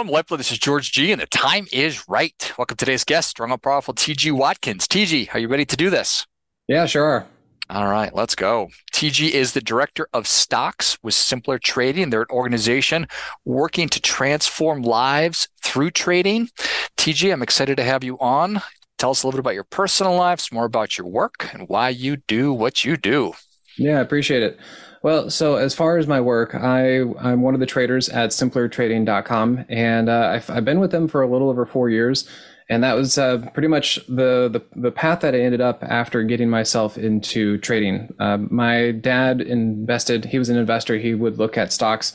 Well, 0.00 0.06
Molecular, 0.06 0.38
this 0.38 0.50
is 0.50 0.58
George 0.58 0.92
G, 0.92 1.12
and 1.12 1.20
the 1.20 1.26
time 1.26 1.66
is 1.70 2.08
right. 2.08 2.54
Welcome 2.56 2.78
to 2.78 2.86
today's 2.86 3.04
guest, 3.04 3.28
strong 3.28 3.50
and 3.50 3.62
powerful 3.62 3.92
TG 3.92 4.32
Watkins. 4.32 4.88
TG, 4.88 5.34
are 5.34 5.38
you 5.38 5.46
ready 5.46 5.66
to 5.66 5.76
do 5.76 5.90
this? 5.90 6.26
Yeah, 6.68 6.86
sure. 6.86 7.26
All 7.68 7.86
right, 7.86 8.10
let's 8.14 8.34
go. 8.34 8.70
TG 8.94 9.28
is 9.28 9.52
the 9.52 9.60
director 9.60 10.08
of 10.14 10.26
stocks 10.26 10.96
with 11.02 11.12
Simpler 11.12 11.58
Trading. 11.58 12.08
They're 12.08 12.22
an 12.22 12.30
organization 12.30 13.08
working 13.44 13.90
to 13.90 14.00
transform 14.00 14.80
lives 14.80 15.48
through 15.62 15.90
trading. 15.90 16.48
TG, 16.96 17.30
I'm 17.30 17.42
excited 17.42 17.76
to 17.76 17.84
have 17.84 18.02
you 18.02 18.18
on. 18.20 18.62
Tell 18.96 19.10
us 19.10 19.22
a 19.22 19.26
little 19.26 19.36
bit 19.36 19.44
about 19.44 19.54
your 19.54 19.64
personal 19.64 20.16
life, 20.16 20.40
some 20.40 20.56
more 20.56 20.64
about 20.64 20.96
your 20.96 21.08
work, 21.08 21.50
and 21.52 21.68
why 21.68 21.90
you 21.90 22.16
do 22.16 22.54
what 22.54 22.86
you 22.86 22.96
do. 22.96 23.34
Yeah, 23.76 23.98
I 23.98 24.00
appreciate 24.00 24.42
it. 24.42 24.58
Well, 25.02 25.30
so 25.30 25.56
as 25.56 25.74
far 25.74 25.96
as 25.96 26.06
my 26.06 26.20
work, 26.20 26.54
I 26.54 27.00
I'm 27.18 27.40
one 27.40 27.54
of 27.54 27.60
the 27.60 27.66
traders 27.66 28.08
at 28.10 28.30
simplertrading.com, 28.30 29.64
and 29.68 30.08
uh, 30.10 30.30
I've, 30.34 30.50
I've 30.50 30.64
been 30.64 30.80
with 30.80 30.90
them 30.90 31.08
for 31.08 31.22
a 31.22 31.26
little 31.26 31.48
over 31.48 31.64
four 31.64 31.88
years, 31.88 32.28
and 32.68 32.84
that 32.84 32.96
was 32.96 33.16
uh, 33.16 33.38
pretty 33.54 33.68
much 33.68 33.96
the, 34.08 34.50
the 34.50 34.62
the 34.76 34.92
path 34.92 35.20
that 35.20 35.34
I 35.34 35.40
ended 35.40 35.62
up 35.62 35.82
after 35.82 36.22
getting 36.22 36.50
myself 36.50 36.98
into 36.98 37.56
trading. 37.58 38.14
Uh, 38.18 38.36
my 38.50 38.90
dad 38.90 39.40
invested; 39.40 40.26
he 40.26 40.38
was 40.38 40.50
an 40.50 40.58
investor. 40.58 40.98
He 40.98 41.14
would 41.14 41.38
look 41.38 41.56
at 41.56 41.72
stocks 41.72 42.14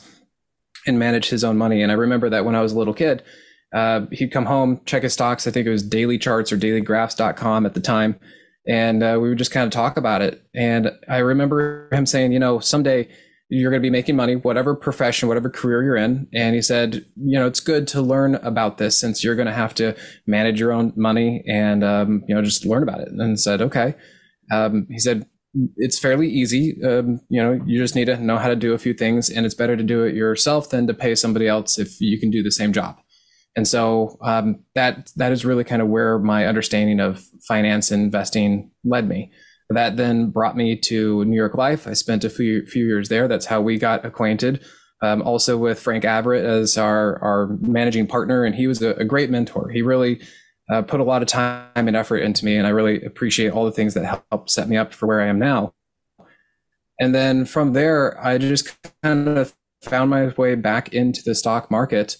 and 0.86 0.96
manage 0.96 1.28
his 1.28 1.42
own 1.42 1.58
money, 1.58 1.82
and 1.82 1.90
I 1.90 1.96
remember 1.96 2.30
that 2.30 2.44
when 2.44 2.54
I 2.54 2.62
was 2.62 2.72
a 2.72 2.78
little 2.78 2.94
kid. 2.94 3.24
Uh, 3.74 4.06
he'd 4.12 4.30
come 4.30 4.46
home, 4.46 4.80
check 4.86 5.02
his 5.02 5.12
stocks. 5.12 5.44
I 5.46 5.50
think 5.50 5.66
it 5.66 5.70
was 5.70 5.82
Daily 5.82 6.18
Charts 6.18 6.52
or 6.52 6.56
DailyGraphs.com 6.56 7.66
at 7.66 7.74
the 7.74 7.80
time 7.80 8.18
and 8.68 9.02
uh, 9.02 9.18
we 9.20 9.28
would 9.28 9.38
just 9.38 9.50
kind 9.50 9.64
of 9.64 9.72
talk 9.72 9.96
about 9.96 10.22
it. 10.22 10.44
And 10.54 10.92
I 11.08 11.18
remember 11.18 11.88
him 11.92 12.06
saying, 12.06 12.32
you 12.32 12.38
know, 12.38 12.58
someday 12.58 13.08
you're 13.48 13.70
going 13.70 13.80
to 13.80 13.86
be 13.86 13.90
making 13.90 14.16
money, 14.16 14.34
whatever 14.34 14.74
profession, 14.74 15.28
whatever 15.28 15.48
career 15.48 15.84
you're 15.84 15.96
in. 15.96 16.26
And 16.34 16.54
he 16.54 16.62
said, 16.62 17.06
you 17.16 17.38
know, 17.38 17.46
it's 17.46 17.60
good 17.60 17.86
to 17.88 18.02
learn 18.02 18.34
about 18.36 18.78
this 18.78 18.98
since 18.98 19.22
you're 19.22 19.36
going 19.36 19.46
to 19.46 19.54
have 19.54 19.74
to 19.76 19.94
manage 20.26 20.58
your 20.58 20.72
own 20.72 20.92
money 20.96 21.44
and, 21.46 21.84
um, 21.84 22.24
you 22.26 22.34
know, 22.34 22.42
just 22.42 22.66
learn 22.66 22.82
about 22.82 23.00
it. 23.00 23.08
And 23.08 23.38
said, 23.38 23.62
okay. 23.62 23.94
Um, 24.50 24.88
he 24.90 24.98
said, 24.98 25.26
it's 25.76 25.98
fairly 25.98 26.28
easy. 26.28 26.82
Um, 26.82 27.20
you 27.28 27.42
know, 27.42 27.60
you 27.66 27.80
just 27.80 27.94
need 27.94 28.06
to 28.06 28.18
know 28.18 28.36
how 28.36 28.48
to 28.48 28.56
do 28.56 28.74
a 28.74 28.78
few 28.78 28.92
things, 28.92 29.30
and 29.30 29.46
it's 29.46 29.54
better 29.54 29.76
to 29.76 29.82
do 29.82 30.02
it 30.02 30.14
yourself 30.14 30.70
than 30.70 30.86
to 30.86 30.94
pay 30.94 31.14
somebody 31.14 31.48
else 31.48 31.78
if 31.78 32.00
you 32.00 32.18
can 32.20 32.30
do 32.30 32.42
the 32.42 32.50
same 32.50 32.72
job. 32.72 32.98
And 33.56 33.66
so 33.66 34.18
um, 34.20 34.60
that 34.74 35.10
that 35.16 35.32
is 35.32 35.44
really 35.44 35.64
kind 35.64 35.80
of 35.80 35.88
where 35.88 36.18
my 36.18 36.46
understanding 36.46 37.00
of 37.00 37.24
finance 37.48 37.90
and 37.90 38.02
investing 38.02 38.70
led 38.84 39.08
me. 39.08 39.32
That 39.70 39.96
then 39.96 40.30
brought 40.30 40.56
me 40.56 40.76
to 40.76 41.24
New 41.24 41.34
York 41.34 41.56
Life. 41.56 41.88
I 41.88 41.94
spent 41.94 42.22
a 42.22 42.30
few 42.30 42.66
few 42.66 42.86
years 42.86 43.08
there. 43.08 43.26
That's 43.26 43.46
how 43.46 43.60
we 43.60 43.78
got 43.78 44.04
acquainted. 44.04 44.64
Um, 45.02 45.22
also 45.22 45.58
with 45.58 45.80
Frank 45.80 46.04
Averett 46.04 46.44
as 46.44 46.78
our 46.78 47.18
our 47.22 47.48
managing 47.60 48.06
partner, 48.06 48.44
and 48.44 48.54
he 48.54 48.66
was 48.66 48.82
a, 48.82 48.90
a 48.90 49.04
great 49.04 49.30
mentor. 49.30 49.70
He 49.70 49.82
really 49.82 50.20
uh, 50.70 50.82
put 50.82 51.00
a 51.00 51.04
lot 51.04 51.22
of 51.22 51.28
time 51.28 51.66
and 51.74 51.96
effort 51.96 52.18
into 52.18 52.44
me, 52.44 52.56
and 52.56 52.66
I 52.66 52.70
really 52.70 53.02
appreciate 53.02 53.50
all 53.50 53.64
the 53.64 53.72
things 53.72 53.94
that 53.94 54.22
helped 54.30 54.50
set 54.50 54.68
me 54.68 54.76
up 54.76 54.92
for 54.92 55.06
where 55.06 55.20
I 55.20 55.26
am 55.26 55.38
now. 55.38 55.74
And 57.00 57.14
then 57.14 57.44
from 57.44 57.72
there, 57.72 58.22
I 58.24 58.38
just 58.38 58.76
kind 59.02 59.28
of 59.28 59.54
found 59.82 60.10
my 60.10 60.28
way 60.28 60.54
back 60.54 60.92
into 60.92 61.22
the 61.24 61.34
stock 61.34 61.70
market 61.70 62.16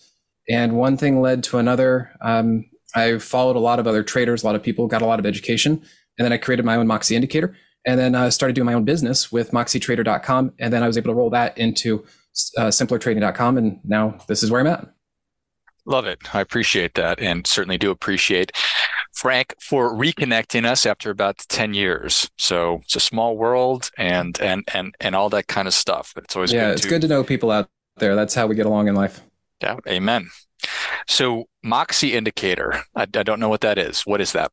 and 0.48 0.76
one 0.76 0.96
thing 0.96 1.20
led 1.20 1.42
to 1.44 1.58
another. 1.58 2.10
Um, 2.20 2.66
I 2.94 3.18
followed 3.18 3.56
a 3.56 3.60
lot 3.60 3.78
of 3.78 3.86
other 3.86 4.02
traders, 4.02 4.42
a 4.42 4.46
lot 4.46 4.54
of 4.54 4.62
people, 4.62 4.86
got 4.86 5.02
a 5.02 5.06
lot 5.06 5.18
of 5.18 5.26
education. 5.26 5.82
And 6.18 6.24
then 6.24 6.32
I 6.32 6.38
created 6.38 6.64
my 6.64 6.76
own 6.76 6.86
Moxie 6.86 7.14
indicator 7.14 7.54
and 7.86 8.00
then 8.00 8.14
I 8.16 8.26
uh, 8.26 8.30
started 8.30 8.54
doing 8.54 8.66
my 8.66 8.74
own 8.74 8.84
business 8.84 9.30
with 9.30 9.52
moxietrader.com. 9.52 10.52
And 10.58 10.72
then 10.72 10.82
I 10.82 10.88
was 10.88 10.98
able 10.98 11.12
to 11.12 11.14
roll 11.14 11.30
that 11.30 11.56
into 11.56 12.04
uh, 12.58 12.66
simplertrading.com. 12.66 13.56
And 13.56 13.80
now 13.84 14.18
this 14.26 14.42
is 14.42 14.50
where 14.50 14.60
I'm 14.60 14.66
at. 14.66 14.88
Love 15.86 16.04
it. 16.04 16.34
I 16.34 16.40
appreciate 16.40 16.94
that 16.94 17.20
and 17.20 17.46
certainly 17.46 17.78
do 17.78 17.92
appreciate 17.92 18.50
Frank 19.14 19.54
for 19.60 19.94
reconnecting 19.94 20.66
us 20.66 20.84
after 20.84 21.10
about 21.10 21.38
10 21.48 21.74
years. 21.74 22.28
So 22.38 22.80
it's 22.82 22.96
a 22.96 23.00
small 23.00 23.36
world 23.36 23.90
and 23.96 24.38
and 24.40 24.64
and 24.74 24.96
and 25.00 25.14
all 25.14 25.30
that 25.30 25.46
kind 25.46 25.68
of 25.68 25.74
stuff. 25.74 26.12
It's 26.16 26.34
always 26.34 26.52
yeah, 26.52 26.66
good 26.66 26.72
it's 26.72 26.82
to, 26.82 26.88
good 26.88 27.02
to 27.02 27.08
know 27.08 27.22
people 27.22 27.52
out 27.52 27.68
there. 27.98 28.16
That's 28.16 28.34
how 28.34 28.48
we 28.48 28.56
get 28.56 28.66
along 28.66 28.88
in 28.88 28.96
life. 28.96 29.22
Yeah, 29.62 29.76
amen. 29.88 30.28
So 31.06 31.44
Moxie 31.62 32.14
indicator, 32.14 32.82
I, 32.94 33.02
I 33.02 33.22
don't 33.22 33.40
know 33.40 33.48
what 33.48 33.60
that 33.62 33.78
is. 33.78 34.02
What 34.02 34.20
is 34.20 34.32
that? 34.32 34.52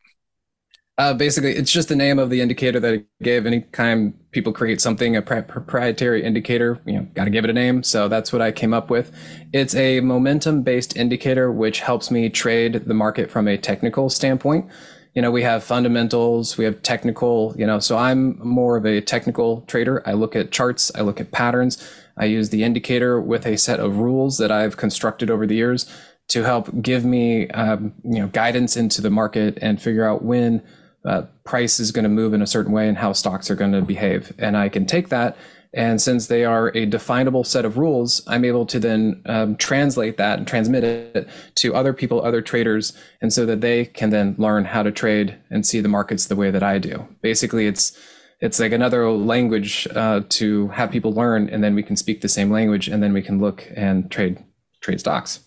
Uh, 0.95 1.11
basically, 1.11 1.53
it's 1.53 1.71
just 1.71 1.89
the 1.89 1.95
name 1.95 2.19
of 2.19 2.29
the 2.29 2.39
indicator 2.39 2.79
that 2.79 2.93
it 2.93 3.07
gave. 3.23 3.47
Anytime 3.47 4.13
people 4.29 4.53
create 4.53 4.79
something, 4.79 5.15
a 5.15 5.23
proprietary 5.23 6.23
indicator, 6.23 6.79
you 6.85 6.93
know, 6.93 7.07
got 7.15 7.23
to 7.23 7.31
give 7.31 7.43
it 7.43 7.49
a 7.49 7.53
name. 7.53 7.81
So 7.81 8.07
that's 8.07 8.31
what 8.31 8.43
I 8.43 8.51
came 8.51 8.75
up 8.75 8.91
with. 8.91 9.11
It's 9.53 9.73
a 9.73 10.01
momentum-based 10.01 10.95
indicator, 10.95 11.51
which 11.51 11.79
helps 11.79 12.11
me 12.11 12.29
trade 12.29 12.83
the 12.85 12.93
market 12.93 13.31
from 13.31 13.47
a 13.47 13.57
technical 13.57 14.07
standpoint. 14.07 14.69
You 15.13 15.21
know, 15.21 15.31
we 15.31 15.43
have 15.43 15.63
fundamentals, 15.63 16.57
we 16.57 16.65
have 16.65 16.81
technical. 16.81 17.53
You 17.57 17.67
know, 17.67 17.79
so 17.79 17.97
I'm 17.97 18.39
more 18.39 18.77
of 18.77 18.85
a 18.85 19.01
technical 19.01 19.61
trader. 19.61 20.01
I 20.07 20.13
look 20.13 20.35
at 20.35 20.51
charts, 20.51 20.91
I 20.95 21.01
look 21.01 21.19
at 21.19 21.31
patterns. 21.31 21.77
I 22.17 22.25
use 22.25 22.49
the 22.49 22.63
indicator 22.63 23.19
with 23.19 23.45
a 23.45 23.57
set 23.57 23.79
of 23.79 23.97
rules 23.97 24.37
that 24.37 24.51
I've 24.51 24.77
constructed 24.77 25.31
over 25.31 25.47
the 25.47 25.55
years 25.55 25.89
to 26.29 26.43
help 26.43 26.81
give 26.81 27.03
me 27.03 27.49
um, 27.49 27.93
you 28.03 28.19
know 28.19 28.27
guidance 28.27 28.77
into 28.77 29.01
the 29.01 29.09
market 29.09 29.57
and 29.61 29.81
figure 29.81 30.07
out 30.07 30.23
when 30.23 30.61
uh, 31.05 31.23
price 31.43 31.79
is 31.79 31.91
going 31.91 32.03
to 32.03 32.09
move 32.09 32.33
in 32.33 32.41
a 32.41 32.47
certain 32.47 32.71
way 32.71 32.87
and 32.87 32.97
how 32.97 33.11
stocks 33.11 33.51
are 33.51 33.55
going 33.55 33.73
to 33.73 33.81
behave. 33.81 34.33
And 34.37 34.55
I 34.55 34.69
can 34.69 34.85
take 34.85 35.09
that 35.09 35.37
and 35.73 35.99
since 35.99 36.27
they 36.27 36.45
are 36.45 36.71
a 36.75 36.85
definable 36.85 37.43
set 37.43 37.65
of 37.65 37.77
rules, 37.77 38.21
I'm 38.27 38.45
able 38.45 38.65
to 38.67 38.79
then 38.79 39.21
um, 39.25 39.55
translate 39.55 40.17
that 40.17 40.37
and 40.37 40.47
transmit 40.47 40.83
it 40.83 41.27
to 41.55 41.73
other 41.73 41.93
people, 41.93 42.21
other 42.21 42.41
traders, 42.41 42.93
and 43.21 43.33
so 43.33 43.45
that 43.47 43.61
they 43.61 43.85
can 43.85 44.11
then 44.11 44.35
learn 44.37 44.65
how 44.65 44.83
to 44.83 44.91
trade 44.91 45.35
and 45.49 45.65
see 45.65 45.81
the 45.81 45.89
markets 45.89 46.27
the 46.27 46.35
way 46.35 46.51
that 46.51 46.61
I 46.61 46.77
do. 46.77 47.07
Basically, 47.21 47.65
it's 47.65 47.97
it's 48.39 48.59
like 48.59 48.71
another 48.71 49.09
language 49.09 49.87
uh, 49.95 50.21
to 50.29 50.67
have 50.69 50.91
people 50.91 51.13
learn, 51.13 51.49
and 51.49 51.63
then 51.63 51.73
we 51.73 51.81
can 51.81 51.95
speak 51.95 52.21
the 52.21 52.29
same 52.29 52.51
language, 52.51 52.87
and 52.87 53.01
then 53.01 53.13
we 53.13 53.21
can 53.21 53.39
look 53.39 53.67
and 53.75 54.11
trade 54.11 54.43
trade 54.79 54.99
stocks. 54.99 55.39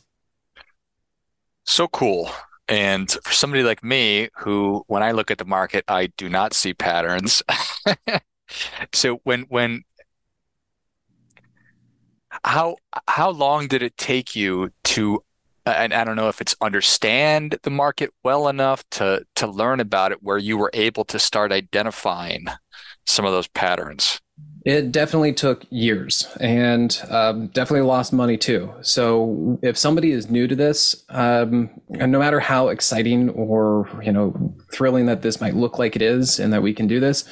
So 1.64 1.86
cool. 1.88 2.30
And 2.68 3.08
for 3.22 3.32
somebody 3.32 3.62
like 3.62 3.84
me, 3.84 4.28
who 4.38 4.84
when 4.88 5.04
I 5.04 5.12
look 5.12 5.30
at 5.30 5.38
the 5.38 5.44
market, 5.44 5.84
I 5.86 6.08
do 6.16 6.28
not 6.28 6.52
see 6.52 6.74
patterns. 6.74 7.44
so 8.92 9.20
when 9.22 9.42
when 9.42 9.84
how 12.44 12.76
how 13.08 13.30
long 13.30 13.68
did 13.68 13.82
it 13.82 13.96
take 13.96 14.34
you 14.36 14.70
to 14.84 15.22
and 15.66 15.92
I 15.92 16.04
don't 16.04 16.16
know 16.16 16.28
if 16.28 16.40
it's 16.40 16.54
understand 16.60 17.58
the 17.62 17.70
market 17.70 18.10
well 18.22 18.48
enough 18.48 18.84
to 18.92 19.24
to 19.36 19.46
learn 19.46 19.80
about 19.80 20.12
it 20.12 20.22
where 20.22 20.38
you 20.38 20.56
were 20.56 20.70
able 20.72 21.04
to 21.06 21.18
start 21.18 21.52
identifying 21.52 22.46
some 23.04 23.24
of 23.24 23.32
those 23.32 23.48
patterns? 23.48 24.20
It 24.64 24.90
definitely 24.90 25.32
took 25.32 25.64
years 25.70 26.26
and 26.40 27.00
um, 27.08 27.46
definitely 27.48 27.86
lost 27.86 28.12
money 28.12 28.36
too. 28.36 28.72
So 28.82 29.58
if 29.62 29.78
somebody 29.78 30.10
is 30.10 30.28
new 30.28 30.48
to 30.48 30.56
this, 30.56 31.04
um, 31.08 31.70
and 31.98 32.10
no 32.10 32.18
matter 32.18 32.40
how 32.40 32.68
exciting 32.68 33.30
or 33.30 33.88
you 34.02 34.12
know 34.12 34.54
thrilling 34.72 35.06
that 35.06 35.22
this 35.22 35.40
might 35.40 35.54
look 35.54 35.78
like 35.78 35.96
it 35.96 36.02
is, 36.02 36.38
and 36.40 36.52
that 36.52 36.62
we 36.62 36.74
can 36.74 36.86
do 36.86 37.00
this, 37.00 37.24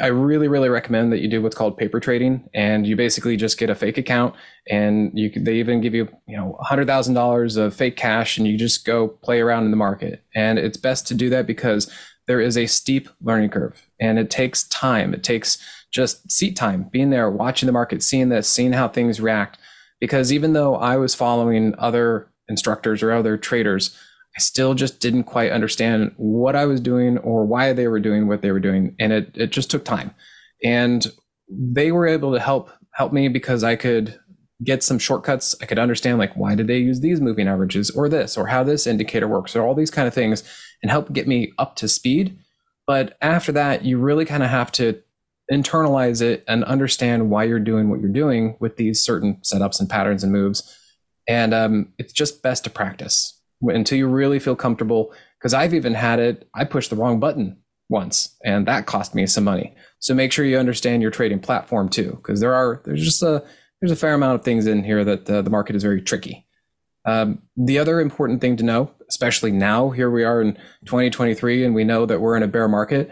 I 0.00 0.08
really, 0.08 0.48
really 0.48 0.68
recommend 0.68 1.12
that 1.12 1.20
you 1.20 1.28
do 1.28 1.42
what's 1.42 1.54
called 1.54 1.76
paper 1.76 2.00
trading, 2.00 2.48
and 2.54 2.86
you 2.86 2.96
basically 2.96 3.36
just 3.36 3.58
get 3.58 3.70
a 3.70 3.74
fake 3.74 3.98
account, 3.98 4.34
and 4.68 5.10
you 5.14 5.30
they 5.30 5.56
even 5.56 5.80
give 5.80 5.94
you 5.94 6.08
you 6.26 6.36
know 6.36 6.56
hundred 6.60 6.86
thousand 6.86 7.14
dollars 7.14 7.56
of 7.56 7.74
fake 7.74 7.96
cash, 7.96 8.38
and 8.38 8.46
you 8.46 8.56
just 8.56 8.84
go 8.84 9.08
play 9.08 9.40
around 9.40 9.64
in 9.64 9.70
the 9.70 9.76
market. 9.76 10.22
And 10.34 10.58
it's 10.58 10.76
best 10.76 11.06
to 11.08 11.14
do 11.14 11.30
that 11.30 11.46
because 11.46 11.90
there 12.26 12.40
is 12.40 12.58
a 12.58 12.66
steep 12.66 13.08
learning 13.22 13.50
curve, 13.50 13.86
and 14.00 14.18
it 14.18 14.30
takes 14.30 14.64
time. 14.68 15.14
It 15.14 15.22
takes 15.22 15.58
just 15.90 16.30
seat 16.30 16.56
time, 16.56 16.88
being 16.92 17.10
there, 17.10 17.30
watching 17.30 17.66
the 17.66 17.72
market, 17.72 18.02
seeing 18.02 18.28
this, 18.28 18.48
seeing 18.48 18.72
how 18.72 18.88
things 18.88 19.20
react. 19.20 19.58
Because 20.00 20.32
even 20.32 20.52
though 20.52 20.76
I 20.76 20.96
was 20.96 21.14
following 21.14 21.74
other 21.78 22.28
instructors 22.48 23.02
or 23.02 23.12
other 23.12 23.36
traders, 23.36 23.96
I 24.36 24.40
still 24.40 24.74
just 24.74 25.00
didn't 25.00 25.24
quite 25.24 25.50
understand 25.50 26.12
what 26.16 26.56
I 26.56 26.66
was 26.66 26.80
doing 26.80 27.16
or 27.18 27.46
why 27.46 27.72
they 27.72 27.88
were 27.88 28.00
doing 28.00 28.28
what 28.28 28.42
they 28.42 28.52
were 28.52 28.60
doing. 28.60 28.94
And 28.98 29.12
it, 29.12 29.30
it 29.34 29.50
just 29.50 29.70
took 29.70 29.84
time. 29.84 30.14
And 30.62 31.06
they 31.48 31.90
were 31.90 32.06
able 32.06 32.32
to 32.32 32.40
help 32.40 32.70
help 32.92 33.12
me 33.12 33.28
because 33.28 33.62
I 33.62 33.76
could 33.76 34.18
get 34.64 34.82
some 34.82 34.98
shortcuts. 34.98 35.54
I 35.60 35.66
could 35.66 35.78
understand 35.78 36.18
like 36.18 36.34
why 36.34 36.54
did 36.54 36.66
they 36.66 36.78
use 36.78 37.00
these 37.00 37.20
moving 37.20 37.46
averages 37.46 37.90
or 37.90 38.08
this 38.08 38.36
or 38.36 38.46
how 38.46 38.62
this 38.62 38.86
indicator 38.86 39.28
works 39.28 39.54
or 39.54 39.62
all 39.62 39.74
these 39.74 39.90
kind 39.90 40.08
of 40.08 40.14
things 40.14 40.42
and 40.82 40.90
help 40.90 41.12
get 41.12 41.28
me 41.28 41.52
up 41.58 41.76
to 41.76 41.88
speed. 41.88 42.38
But 42.86 43.16
after 43.20 43.52
that, 43.52 43.84
you 43.84 43.98
really 43.98 44.24
kind 44.24 44.42
of 44.42 44.50
have 44.50 44.72
to 44.72 45.02
internalize 45.52 46.22
it 46.22 46.44
and 46.48 46.64
understand 46.64 47.30
why 47.30 47.44
you're 47.44 47.60
doing 47.60 47.88
what 47.88 48.00
you're 48.00 48.08
doing 48.08 48.56
with 48.60 48.76
these 48.76 49.02
certain 49.02 49.36
setups 49.42 49.78
and 49.78 49.88
patterns 49.88 50.22
and 50.22 50.32
moves. 50.32 50.76
And 51.28 51.54
um, 51.54 51.92
it's 51.98 52.12
just 52.12 52.42
best 52.42 52.64
to 52.64 52.70
practice 52.70 53.35
until 53.62 53.98
you 53.98 54.08
really 54.08 54.38
feel 54.38 54.56
comfortable. 54.56 55.12
Because 55.38 55.54
I've 55.54 55.74
even 55.74 55.94
had 55.94 56.18
it, 56.18 56.48
I 56.54 56.64
pushed 56.64 56.90
the 56.90 56.96
wrong 56.96 57.20
button 57.20 57.58
once, 57.88 58.36
and 58.44 58.66
that 58.66 58.86
cost 58.86 59.14
me 59.14 59.26
some 59.26 59.44
money. 59.44 59.74
So 59.98 60.14
make 60.14 60.32
sure 60.32 60.44
you 60.44 60.58
understand 60.58 61.02
your 61.02 61.10
trading 61.10 61.40
platform 61.40 61.88
too, 61.88 62.12
because 62.16 62.40
there 62.40 62.54
are 62.54 62.82
there's 62.84 63.04
just 63.04 63.22
a 63.22 63.44
there's 63.80 63.92
a 63.92 63.96
fair 63.96 64.14
amount 64.14 64.36
of 64.36 64.44
things 64.44 64.66
in 64.66 64.84
here 64.84 65.04
that 65.04 65.28
uh, 65.28 65.42
the 65.42 65.50
market 65.50 65.76
is 65.76 65.82
very 65.82 66.00
tricky. 66.00 66.46
Um, 67.04 67.42
the 67.56 67.78
other 67.78 68.00
important 68.00 68.40
thing 68.40 68.56
to 68.56 68.64
know, 68.64 68.90
especially 69.08 69.52
now, 69.52 69.90
here 69.90 70.10
we 70.10 70.24
are 70.24 70.42
in 70.42 70.54
2023, 70.86 71.64
and 71.64 71.74
we 71.74 71.84
know 71.84 72.04
that 72.04 72.20
we're 72.20 72.36
in 72.36 72.42
a 72.42 72.48
bear 72.48 72.66
market. 72.66 73.10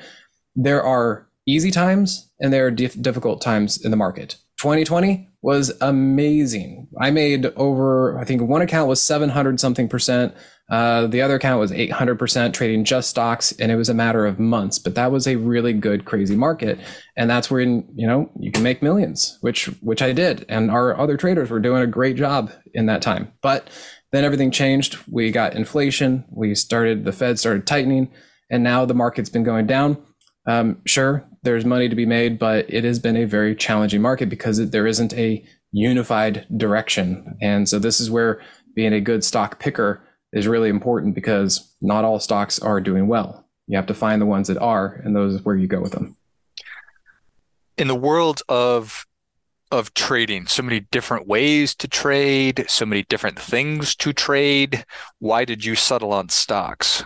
There 0.56 0.82
are 0.82 1.29
easy 1.46 1.70
times 1.70 2.31
and 2.41 2.52
there 2.52 2.67
are 2.67 2.70
dif- 2.70 3.00
difficult 3.00 3.41
times 3.41 3.82
in 3.85 3.91
the 3.91 3.96
market. 3.96 4.37
2020 4.65 5.29
was 5.43 5.71
amazing. 5.83 6.89
I 6.99 7.11
made 7.11 7.45
over, 7.57 8.19
I 8.19 8.25
think 8.25 8.41
one 8.41 8.63
account 8.63 8.89
was 8.89 8.99
700 9.03 9.61
something 9.61 9.91
percent. 9.91 10.35
Uh, 10.71 11.07
the 11.07 11.21
other 11.21 11.35
account 11.35 11.61
was 11.61 11.71
800% 11.71 12.55
trading 12.55 12.85
just 12.85 13.11
stocks, 13.11 13.53
and 13.53 13.71
it 13.71 13.77
was 13.77 13.91
a 13.91 13.95
matter 13.95 14.25
of 14.25 14.39
months. 14.39 14.79
But 14.79 14.95
that 14.95 15.13
was 15.13 15.27
a 15.27 15.37
really 15.37 15.75
good, 15.75 16.07
crazy 16.07 16.35
market, 16.35 16.79
and 17.15 17.29
that's 17.29 17.51
where 17.51 17.61
you 17.61 17.85
know 17.95 18.31
you 18.41 18.51
can 18.51 18.63
make 18.63 18.83
millions, 18.83 19.37
which 19.43 19.67
which 19.83 20.01
I 20.01 20.13
did, 20.13 20.47
and 20.49 20.71
our 20.71 20.99
other 20.99 21.19
traders 21.19 21.51
were 21.51 21.61
doing 21.61 21.83
a 21.83 21.87
great 21.87 22.17
job 22.17 22.51
in 22.73 22.87
that 22.87 23.03
time. 23.03 23.31
But 23.43 23.69
then 24.13 24.25
everything 24.25 24.51
changed. 24.51 24.97
We 25.07 25.31
got 25.31 25.55
inflation. 25.55 26.25
We 26.31 26.55
started 26.55 27.05
the 27.05 27.13
Fed 27.13 27.39
started 27.39 27.67
tightening, 27.67 28.11
and 28.51 28.63
now 28.63 28.87
the 28.87 28.95
market's 28.95 29.29
been 29.29 29.45
going 29.45 29.67
down. 29.67 30.03
Um, 30.47 30.81
sure, 30.87 31.29
there's 31.44 31.64
money 31.64 31.88
to 31.88 31.94
be 31.94 32.06
made, 32.06 32.38
but 32.38 32.67
it 32.69 32.85
has 32.85 32.99
been 32.99 33.17
a 33.17 33.25
very 33.25 33.55
challenging 33.55 34.02
market 34.02 34.29
because 34.29 34.70
there 34.70 34.87
isn't 34.87 35.14
a 35.14 35.44
unified 35.73 36.46
direction, 36.56 37.37
and 37.41 37.69
so 37.69 37.79
this 37.79 38.00
is 38.00 38.11
where 38.11 38.41
being 38.75 38.93
a 38.93 39.00
good 39.00 39.25
stock 39.25 39.61
picker 39.61 40.02
is 40.32 40.49
really 40.49 40.69
important 40.69 41.14
because 41.14 41.75
not 41.81 42.05
all 42.05 42.19
stocks 42.19 42.58
are 42.58 42.81
doing 42.81 43.06
well. 43.06 43.46
You 43.67 43.76
have 43.76 43.87
to 43.87 43.94
find 43.94 44.20
the 44.20 44.26
ones 44.26 44.49
that 44.49 44.58
are, 44.58 45.00
and 45.05 45.14
those 45.14 45.35
is 45.35 45.44
where 45.44 45.56
you 45.56 45.67
go 45.67 45.81
with 45.81 45.93
them. 45.93 46.17
In 47.79 47.88
the 47.88 47.94
world 47.94 48.43
of 48.49 49.06
of 49.70 49.93
trading, 49.94 50.46
so 50.46 50.62
many 50.62 50.81
different 50.81 51.26
ways 51.26 51.75
to 51.75 51.88
trade, 51.88 52.64
so 52.69 52.87
many 52.87 53.02
different 53.02 53.38
things 53.38 53.96
to 53.96 54.12
trade. 54.12 54.85
Why 55.19 55.44
did 55.44 55.64
you 55.64 55.75
settle 55.75 56.12
on 56.12 56.29
stocks? 56.29 57.02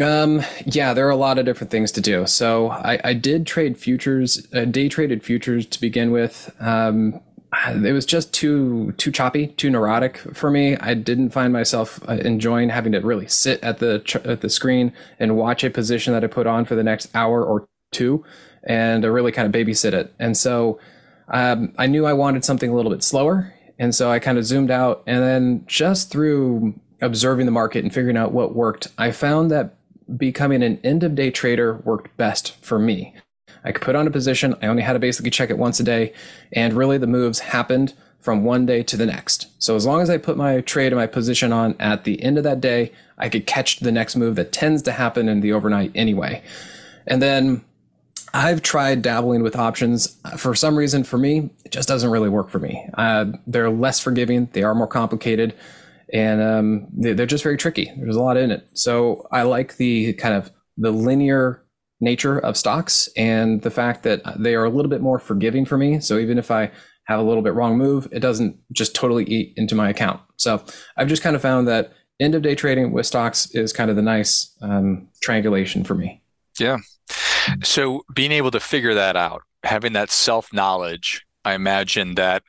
Um, 0.00 0.42
yeah, 0.64 0.94
there 0.94 1.06
are 1.06 1.10
a 1.10 1.16
lot 1.16 1.38
of 1.38 1.44
different 1.44 1.70
things 1.70 1.92
to 1.92 2.00
do. 2.00 2.26
So 2.26 2.70
I, 2.70 3.00
I 3.04 3.14
did 3.14 3.46
trade 3.46 3.76
futures, 3.76 4.46
uh, 4.54 4.64
day 4.64 4.88
traded 4.88 5.22
futures 5.22 5.66
to 5.66 5.80
begin 5.80 6.10
with. 6.10 6.54
Um, 6.60 7.20
it 7.66 7.92
was 7.92 8.06
just 8.06 8.32
too 8.32 8.92
too 8.92 9.10
choppy, 9.10 9.48
too 9.48 9.70
neurotic 9.70 10.18
for 10.34 10.50
me. 10.50 10.76
I 10.76 10.94
didn't 10.94 11.30
find 11.30 11.52
myself 11.52 12.00
uh, 12.08 12.12
enjoying 12.12 12.68
having 12.68 12.92
to 12.92 13.00
really 13.00 13.26
sit 13.26 13.62
at 13.62 13.78
the 13.78 14.02
at 14.24 14.40
the 14.40 14.48
screen 14.48 14.92
and 15.18 15.36
watch 15.36 15.64
a 15.64 15.70
position 15.70 16.12
that 16.12 16.22
I 16.22 16.28
put 16.28 16.46
on 16.46 16.64
for 16.64 16.76
the 16.76 16.84
next 16.84 17.10
hour 17.14 17.44
or 17.44 17.68
two, 17.90 18.24
and 18.62 19.02
to 19.02 19.10
really 19.10 19.32
kind 19.32 19.46
of 19.46 19.52
babysit 19.52 19.92
it. 19.92 20.14
And 20.20 20.36
so 20.36 20.78
um, 21.28 21.74
I 21.76 21.86
knew 21.86 22.06
I 22.06 22.12
wanted 22.12 22.44
something 22.44 22.70
a 22.70 22.74
little 22.74 22.92
bit 22.92 23.02
slower, 23.02 23.52
and 23.78 23.94
so 23.94 24.10
I 24.10 24.20
kind 24.20 24.38
of 24.38 24.44
zoomed 24.44 24.70
out. 24.70 25.02
And 25.06 25.20
then 25.22 25.64
just 25.66 26.10
through 26.12 26.78
observing 27.02 27.46
the 27.46 27.52
market 27.52 27.82
and 27.82 27.92
figuring 27.92 28.16
out 28.16 28.30
what 28.30 28.54
worked, 28.54 28.88
I 28.96 29.10
found 29.10 29.50
that 29.50 29.74
becoming 30.16 30.62
an 30.62 30.80
end 30.82 31.02
of 31.02 31.14
day 31.14 31.30
trader 31.30 31.74
worked 31.84 32.16
best 32.16 32.56
for 32.64 32.78
me. 32.78 33.14
I 33.64 33.72
could 33.72 33.82
put 33.82 33.96
on 33.96 34.06
a 34.06 34.10
position. 34.10 34.56
I 34.62 34.66
only 34.66 34.82
had 34.82 34.94
to 34.94 34.98
basically 34.98 35.30
check 35.30 35.50
it 35.50 35.58
once 35.58 35.80
a 35.80 35.84
day. 35.84 36.12
And 36.52 36.72
really 36.72 36.98
the 36.98 37.06
moves 37.06 37.40
happened 37.40 37.94
from 38.20 38.44
one 38.44 38.66
day 38.66 38.82
to 38.82 38.96
the 38.96 39.06
next. 39.06 39.48
So 39.62 39.76
as 39.76 39.86
long 39.86 40.02
as 40.02 40.10
I 40.10 40.18
put 40.18 40.36
my 40.36 40.60
trade 40.60 40.92
and 40.92 40.96
my 40.96 41.06
position 41.06 41.52
on 41.52 41.74
at 41.80 42.04
the 42.04 42.22
end 42.22 42.38
of 42.38 42.44
that 42.44 42.60
day, 42.60 42.92
I 43.18 43.28
could 43.28 43.46
catch 43.46 43.80
the 43.80 43.92
next 43.92 44.16
move 44.16 44.36
that 44.36 44.52
tends 44.52 44.82
to 44.82 44.92
happen 44.92 45.28
in 45.28 45.40
the 45.40 45.52
overnight 45.52 45.92
anyway. 45.94 46.42
And 47.06 47.22
then 47.22 47.64
I've 48.32 48.62
tried 48.62 49.02
dabbling 49.02 49.42
with 49.42 49.56
options. 49.56 50.16
For 50.36 50.54
some 50.54 50.76
reason, 50.76 51.02
for 51.02 51.18
me, 51.18 51.50
it 51.64 51.72
just 51.72 51.88
doesn't 51.88 52.10
really 52.10 52.28
work 52.28 52.50
for 52.50 52.58
me. 52.58 52.88
Uh, 52.94 53.26
they're 53.46 53.70
less 53.70 54.00
forgiving, 54.00 54.48
they 54.52 54.62
are 54.62 54.74
more 54.74 54.86
complicated, 54.86 55.54
and 56.12 56.42
um, 56.42 56.86
they're 56.92 57.26
just 57.26 57.44
very 57.44 57.56
tricky. 57.56 57.90
There's 57.98 58.16
a 58.16 58.22
lot 58.22 58.36
in 58.36 58.50
it. 58.50 58.68
So 58.74 59.26
I 59.30 59.42
like 59.42 59.76
the 59.76 60.12
kind 60.14 60.34
of 60.34 60.50
the 60.76 60.90
linear 60.90 61.64
nature 62.00 62.38
of 62.38 62.56
stocks 62.56 63.08
and 63.16 63.62
the 63.62 63.70
fact 63.70 64.02
that 64.04 64.22
they 64.38 64.54
are 64.54 64.64
a 64.64 64.70
little 64.70 64.88
bit 64.88 65.02
more 65.02 65.18
forgiving 65.18 65.64
for 65.64 65.76
me. 65.76 66.00
So 66.00 66.18
even 66.18 66.38
if 66.38 66.50
I 66.50 66.70
have 67.04 67.20
a 67.20 67.22
little 67.22 67.42
bit 67.42 67.54
wrong 67.54 67.76
move, 67.76 68.08
it 68.12 68.20
doesn't 68.20 68.56
just 68.72 68.94
totally 68.94 69.24
eat 69.24 69.52
into 69.56 69.74
my 69.74 69.90
account. 69.90 70.20
So 70.36 70.64
I've 70.96 71.08
just 71.08 71.22
kind 71.22 71.36
of 71.36 71.42
found 71.42 71.68
that 71.68 71.92
end 72.20 72.34
of 72.34 72.42
day 72.42 72.54
trading 72.54 72.92
with 72.92 73.06
stocks 73.06 73.50
is 73.52 73.72
kind 73.72 73.90
of 73.90 73.96
the 73.96 74.02
nice 74.02 74.56
um, 74.62 75.08
triangulation 75.22 75.84
for 75.84 75.94
me. 75.94 76.22
Yeah. 76.58 76.78
So 77.62 78.04
being 78.14 78.32
able 78.32 78.50
to 78.50 78.60
figure 78.60 78.94
that 78.94 79.16
out, 79.16 79.42
having 79.64 79.92
that 79.94 80.10
self 80.10 80.52
knowledge, 80.52 81.26
I 81.44 81.54
imagine 81.54 82.14
that 82.14 82.42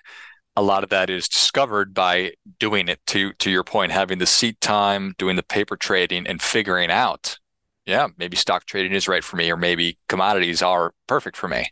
a 0.55 0.61
lot 0.61 0.83
of 0.83 0.89
that 0.89 1.09
is 1.09 1.27
discovered 1.27 1.93
by 1.93 2.33
doing 2.59 2.89
it 2.89 2.99
to 3.07 3.33
to 3.33 3.49
your 3.49 3.63
point 3.63 3.91
having 3.91 4.19
the 4.19 4.25
seat 4.25 4.59
time 4.61 5.15
doing 5.17 5.35
the 5.35 5.43
paper 5.43 5.77
trading 5.77 6.27
and 6.27 6.41
figuring 6.41 6.91
out 6.91 7.37
yeah, 7.85 8.07
maybe 8.17 8.37
stock 8.37 8.65
trading 8.65 8.93
is 8.93 9.07
right 9.07 9.23
for 9.23 9.37
me, 9.37 9.51
or 9.51 9.57
maybe 9.57 9.97
commodities 10.07 10.61
are 10.61 10.93
perfect 11.07 11.35
for 11.35 11.47
me. 11.47 11.71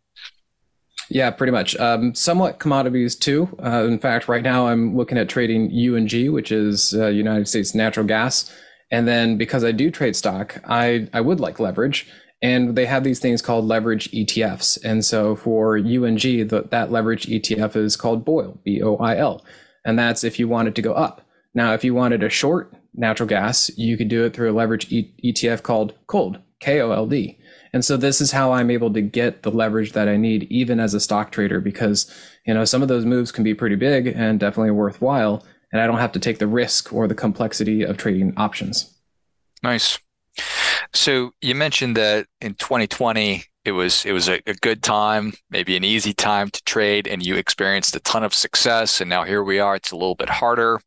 Yeah, 1.10 1.32
pretty 1.32 1.52
much. 1.52 1.76
Um, 1.78 2.14
somewhat 2.14 2.60
commodities 2.60 3.16
too. 3.16 3.50
Uh, 3.64 3.86
in 3.86 4.00
fact, 4.00 4.28
right 4.28 4.44
now 4.44 4.68
I'm 4.68 4.96
looking 4.96 5.18
at 5.18 5.30
trading 5.30 5.72
UNG, 5.72 6.32
which 6.32 6.52
is 6.52 6.94
uh, 6.94 7.08
United 7.08 7.48
States 7.48 7.74
natural 7.74 8.06
gas. 8.06 8.56
And 8.92 9.08
then 9.08 9.38
because 9.38 9.64
I 9.64 9.72
do 9.72 9.92
trade 9.92 10.16
stock, 10.16 10.60
I, 10.66 11.08
I 11.14 11.22
would 11.22 11.40
like 11.40 11.60
leverage. 11.60 12.08
And 12.42 12.76
they 12.76 12.86
have 12.86 13.04
these 13.04 13.20
things 13.20 13.42
called 13.42 13.66
leverage 13.66 14.10
ETFs. 14.12 14.82
And 14.84 15.04
so 15.04 15.36
for 15.36 15.78
UNG, 15.78 16.48
the, 16.48 16.68
that 16.70 16.92
leverage 16.92 17.26
ETF 17.28 17.76
is 17.76 17.98
called 17.98 18.24
BOIL, 18.24 18.60
B 18.64 18.82
O 18.82 18.96
I 18.98 19.18
L. 19.18 19.44
And 19.86 20.00
that's 20.00 20.24
if 20.24 20.40
you 20.40 20.48
wanted 20.48 20.76
to 20.76 20.82
go 20.82 20.94
up. 20.94 21.22
Now, 21.54 21.74
if 21.74 21.84
you 21.84 21.94
wanted 21.94 22.24
a 22.24 22.30
short, 22.30 22.74
natural 22.94 23.28
gas, 23.28 23.70
you 23.78 23.98
could 23.98 24.08
do 24.08 24.24
it 24.26 24.34
through 24.34 24.52
a 24.52 24.54
leverage 24.54 24.92
e- 24.92 25.14
ETF 25.24 25.64
called 25.64 25.94
KOLD, 26.08 26.42
K 26.60 26.82
O 26.82 26.92
L 26.92 27.08
D. 27.08 27.38
And 27.74 27.86
so 27.86 27.98
this 27.98 28.20
is 28.22 28.32
how 28.32 28.52
I'm 28.52 28.72
able 28.72 28.92
to 28.94 29.02
get 29.02 29.44
the 29.44 29.52
leverage 29.52 29.92
that 29.94 30.08
I 30.08 30.18
need 30.18 30.44
even 30.44 30.80
as 30.80 30.94
a 30.94 31.00
stock 31.00 31.32
trader 31.32 31.60
because 31.60 32.12
you 32.46 32.54
know 32.54 32.66
some 32.66 32.82
of 32.82 32.88
those 32.88 33.06
moves 33.06 33.32
can 33.32 33.44
be 33.44 33.54
pretty 33.54 33.76
big 33.76 34.08
and 34.08 34.40
definitely 34.40 34.72
worthwhile 34.72 35.46
and 35.72 35.82
I 35.82 35.88
don't 35.88 36.00
have 36.00 36.12
to 36.14 36.20
take 36.20 36.40
the 36.40 36.48
risk 36.48 36.92
or 36.92 37.08
the 37.08 37.16
complexity 37.16 37.84
of 37.84 37.98
trading 37.98 38.34
options. 38.38 38.96
Nice. 39.62 40.00
So 40.94 41.32
you 41.42 41.56
mentioned 41.56 41.96
that 41.98 42.28
in 42.42 42.56
2020 42.56 43.44
it 43.66 43.72
was 43.72 44.06
it 44.06 44.14
was 44.14 44.30
a, 44.30 44.42
a, 44.48 44.54
good 44.56 44.82
time, 44.82 45.34
maybe 45.50 45.76
an 45.76 45.84
easy 45.84 46.14
time 46.14 46.50
to 46.50 46.64
trade, 46.64 47.08
and 47.08 47.24
you 47.24 47.36
experienced 47.36 47.96
a 47.96 48.00
ton 48.00 48.24
of 48.24 48.34
success. 48.34 49.02
And 49.02 49.10
now 49.10 49.26
here 49.26 49.44
we 49.44 49.60
are; 49.60 49.76
it's 49.76 49.92
a 49.92 49.98
little 49.98 50.16
bit 50.16 50.30
harder 50.30 50.80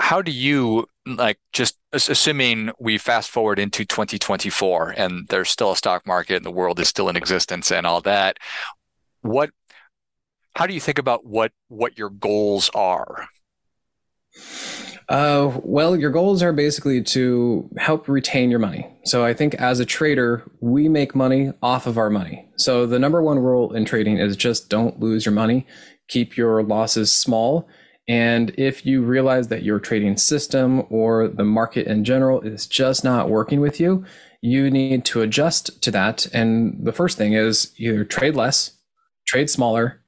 how 0.00 0.22
do 0.22 0.32
you 0.32 0.86
like 1.06 1.38
just 1.52 1.78
assuming 1.92 2.70
we 2.78 2.96
fast 2.96 3.30
forward 3.30 3.58
into 3.58 3.84
2024 3.84 4.94
and 4.96 5.28
there's 5.28 5.50
still 5.50 5.72
a 5.72 5.76
stock 5.76 6.06
market 6.06 6.36
and 6.36 6.44
the 6.44 6.50
world 6.50 6.80
is 6.80 6.88
still 6.88 7.08
in 7.08 7.16
existence 7.16 7.70
and 7.70 7.86
all 7.86 8.00
that 8.00 8.38
what 9.20 9.50
how 10.56 10.66
do 10.66 10.72
you 10.74 10.80
think 10.80 10.98
about 10.98 11.24
what 11.26 11.52
what 11.68 11.98
your 11.98 12.10
goals 12.10 12.70
are 12.74 13.26
uh, 15.10 15.60
well, 15.62 15.96
your 15.96 16.10
goals 16.10 16.42
are 16.42 16.52
basically 16.52 17.02
to 17.02 17.68
help 17.76 18.08
retain 18.08 18.48
your 18.48 18.58
money. 18.58 18.86
So 19.04 19.24
I 19.24 19.34
think 19.34 19.54
as 19.56 19.80
a 19.80 19.84
trader, 19.84 20.50
we 20.60 20.88
make 20.88 21.14
money 21.14 21.52
off 21.62 21.86
of 21.86 21.98
our 21.98 22.08
money. 22.08 22.48
So 22.56 22.86
the 22.86 22.98
number 22.98 23.22
one 23.22 23.38
rule 23.38 23.74
in 23.74 23.84
trading 23.84 24.16
is 24.16 24.36
just 24.36 24.70
don't 24.70 24.98
lose 25.00 25.26
your 25.26 25.34
money. 25.34 25.66
Keep 26.08 26.36
your 26.36 26.62
losses 26.62 27.12
small 27.12 27.68
and 28.10 28.52
if 28.58 28.84
you 28.84 29.02
realize 29.02 29.46
that 29.48 29.62
your 29.62 29.78
trading 29.78 30.16
system 30.16 30.82
or 30.90 31.28
the 31.28 31.44
market 31.44 31.86
in 31.86 32.02
general 32.02 32.40
is 32.40 32.66
just 32.66 33.04
not 33.04 33.30
working 33.30 33.60
with 33.60 33.78
you, 33.78 34.04
you 34.42 34.68
need 34.68 35.04
to 35.04 35.20
adjust 35.20 35.80
to 35.82 35.92
that. 35.92 36.26
And 36.34 36.84
the 36.84 36.92
first 36.92 37.16
thing 37.16 37.34
is 37.34 37.72
either 37.78 38.04
trade 38.04 38.34
less, 38.34 38.72
trade 39.28 39.48
smaller, 39.48 39.99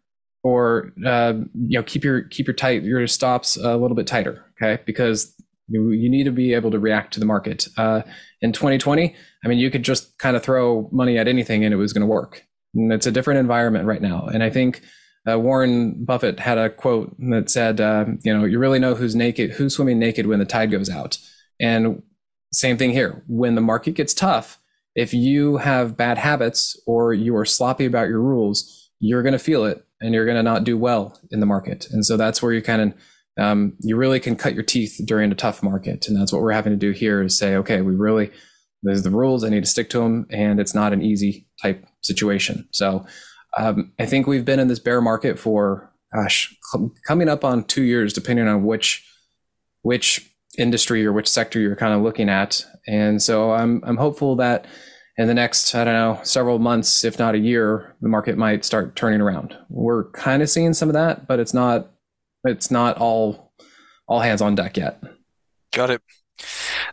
or 0.43 0.93
uh, 1.07 1.35
you 1.55 1.79
know 1.79 1.83
keep 1.83 2.05
your 2.05 2.23
keep 2.23 2.47
your 2.47 2.55
tight 2.55 2.83
your 2.83 3.07
stops 3.07 3.57
a 3.57 3.77
little 3.77 3.97
bit 3.97 4.07
tighter. 4.07 4.45
Okay, 4.61 4.83
because 4.85 5.35
you, 5.69 5.91
you 5.91 6.09
need 6.09 6.25
to 6.25 6.33
be 6.33 6.55
able 6.55 6.71
to 6.71 6.79
react 6.79 7.15
to 7.15 7.21
the 7.21 7.27
market. 7.27 7.69
Uh, 7.77 8.03
in 8.41 8.53
2020, 8.53 9.15
I 9.45 9.49
mean, 9.49 9.59
you 9.59 9.71
could 9.71 9.83
just 9.83 10.19
kind 10.19 10.37
of 10.37 10.43
throw 10.43 10.89
money 10.93 11.19
at 11.19 11.29
anything 11.29 11.65
and 11.65 11.73
it 11.73 11.77
was 11.77 11.93
going 11.93 12.03
to 12.03 12.07
work. 12.07 12.45
And 12.75 12.93
it's 12.93 13.07
a 13.07 13.13
different 13.13 13.41
environment 13.41 13.87
right 13.87 14.03
now. 14.03 14.27
And 14.27 14.43
I 14.43 14.51
think 14.51 14.83
uh, 15.31 15.39
Warren 15.39 16.05
Buffett 16.05 16.41
had 16.41 16.59
a 16.59 16.71
quote 16.71 17.15
that 17.31 17.49
said, 17.49 17.81
uh, 17.81 18.07
"You 18.23 18.37
know, 18.37 18.45
you 18.45 18.59
really 18.59 18.79
know 18.79 18.95
who's 18.95 19.15
naked, 19.15 19.53
who's 19.53 19.75
swimming 19.77 19.99
naked 19.99 20.27
when 20.27 20.39
the 20.39 20.45
tide 20.45 20.71
goes 20.71 20.91
out." 20.91 21.19
And 21.61 22.03
same 22.53 22.77
thing 22.77 22.91
here. 22.91 23.23
When 23.29 23.55
the 23.55 23.61
market 23.61 23.93
gets 23.93 24.15
tough, 24.15 24.59
if 24.95 25.15
you 25.15 25.59
have 25.59 25.97
bad 25.97 26.19
habits 26.19 26.81
or 26.87 27.15
you 27.15 27.37
are 27.37 27.45
sloppy 27.45 27.85
about 27.85 28.09
your 28.09 28.21
rules, 28.21 28.91
you're 28.99 29.23
going 29.23 29.33
to 29.33 29.39
feel 29.39 29.65
it, 29.65 29.85
and 30.03 30.15
you're 30.15 30.27
going 30.27 30.37
to 30.37 30.43
not 30.43 30.65
do 30.65 30.77
well 30.77 31.19
in 31.31 31.41
the 31.41 31.47
market. 31.47 31.87
And 31.91 32.05
so 32.05 32.17
that's 32.17 32.43
where 32.43 32.53
you 32.53 32.61
kind 32.61 32.83
of 32.83 32.95
um, 33.39 33.75
you 33.81 33.97
really 33.97 34.21
can 34.21 34.37
cut 34.37 34.53
your 34.53 34.63
teeth 34.63 35.01
during 35.07 35.33
a 35.33 35.35
tough 35.35 35.63
market, 35.63 36.07
and 36.07 36.21
that's 36.21 36.33
what 36.33 36.43
we're 36.43 36.53
having 36.53 36.73
to 36.73 36.77
do 36.77 36.91
here 36.91 37.23
is 37.23 37.39
say, 37.39 37.57
okay, 37.57 37.81
we 37.81 37.95
really 37.95 38.31
there's 38.83 39.03
the 39.05 39.11
rules. 39.11 39.45
I 39.45 39.49
need 39.49 39.65
to 39.65 39.71
stick 39.71 39.89
to 39.91 40.01
them, 40.01 40.27
and 40.31 40.61
it's 40.61 40.75
not 40.75 40.93
an 40.93 41.03
easy 41.03 41.47
type 41.63 41.87
situation. 42.03 42.69
So 42.73 43.07
um, 43.57 43.93
I 43.99 44.07
think 44.07 44.27
we've 44.27 44.45
been 44.45 44.61
in 44.61 44.69
this 44.69 44.81
bear 44.81 45.01
market 45.01 45.39
for, 45.39 45.91
gosh, 46.15 46.55
coming 47.07 47.29
up 47.29 47.45
on 47.45 47.65
two 47.65 47.83
years, 47.83 48.13
depending 48.13 48.49
on 48.49 48.65
which 48.65 49.09
which 49.83 50.29
industry 50.59 51.05
or 51.07 51.13
which 51.13 51.29
sector 51.29 51.59
you're 51.59 51.77
kind 51.77 51.95
of 51.95 52.03
looking 52.03 52.29
at. 52.29 52.65
And 52.87 53.23
so 53.23 53.53
I'm 53.53 53.83
I'm 53.85 53.97
hopeful 53.97 54.37
that 54.37 54.67
in 55.23 55.29
the 55.29 55.35
next 55.35 55.75
I 55.75 55.85
don't 55.85 55.95
know 55.95 56.21
several 56.23 56.59
months, 56.59 57.05
if 57.05 57.19
not 57.19 57.35
a 57.35 57.39
year, 57.39 57.95
the 58.01 58.09
market 58.09 58.37
might 58.37 58.65
start 58.65 58.97
turning 58.97 59.21
around. 59.21 59.57
We're 59.69 60.11
kind 60.11 60.43
of 60.43 60.51
seeing 60.51 60.75
some 60.75 60.89
of 60.89 60.95
that, 60.95 61.27
but 61.27 61.41
it's 61.41 61.55
not 61.55 61.91
it's 62.45 62.71
not 62.71 62.99
all 62.99 63.53
all 64.07 64.21
hands 64.21 64.43
on 64.43 64.55
deck 64.55 64.77
yet. 64.77 65.03
Got 65.73 65.91
it. 65.91 66.03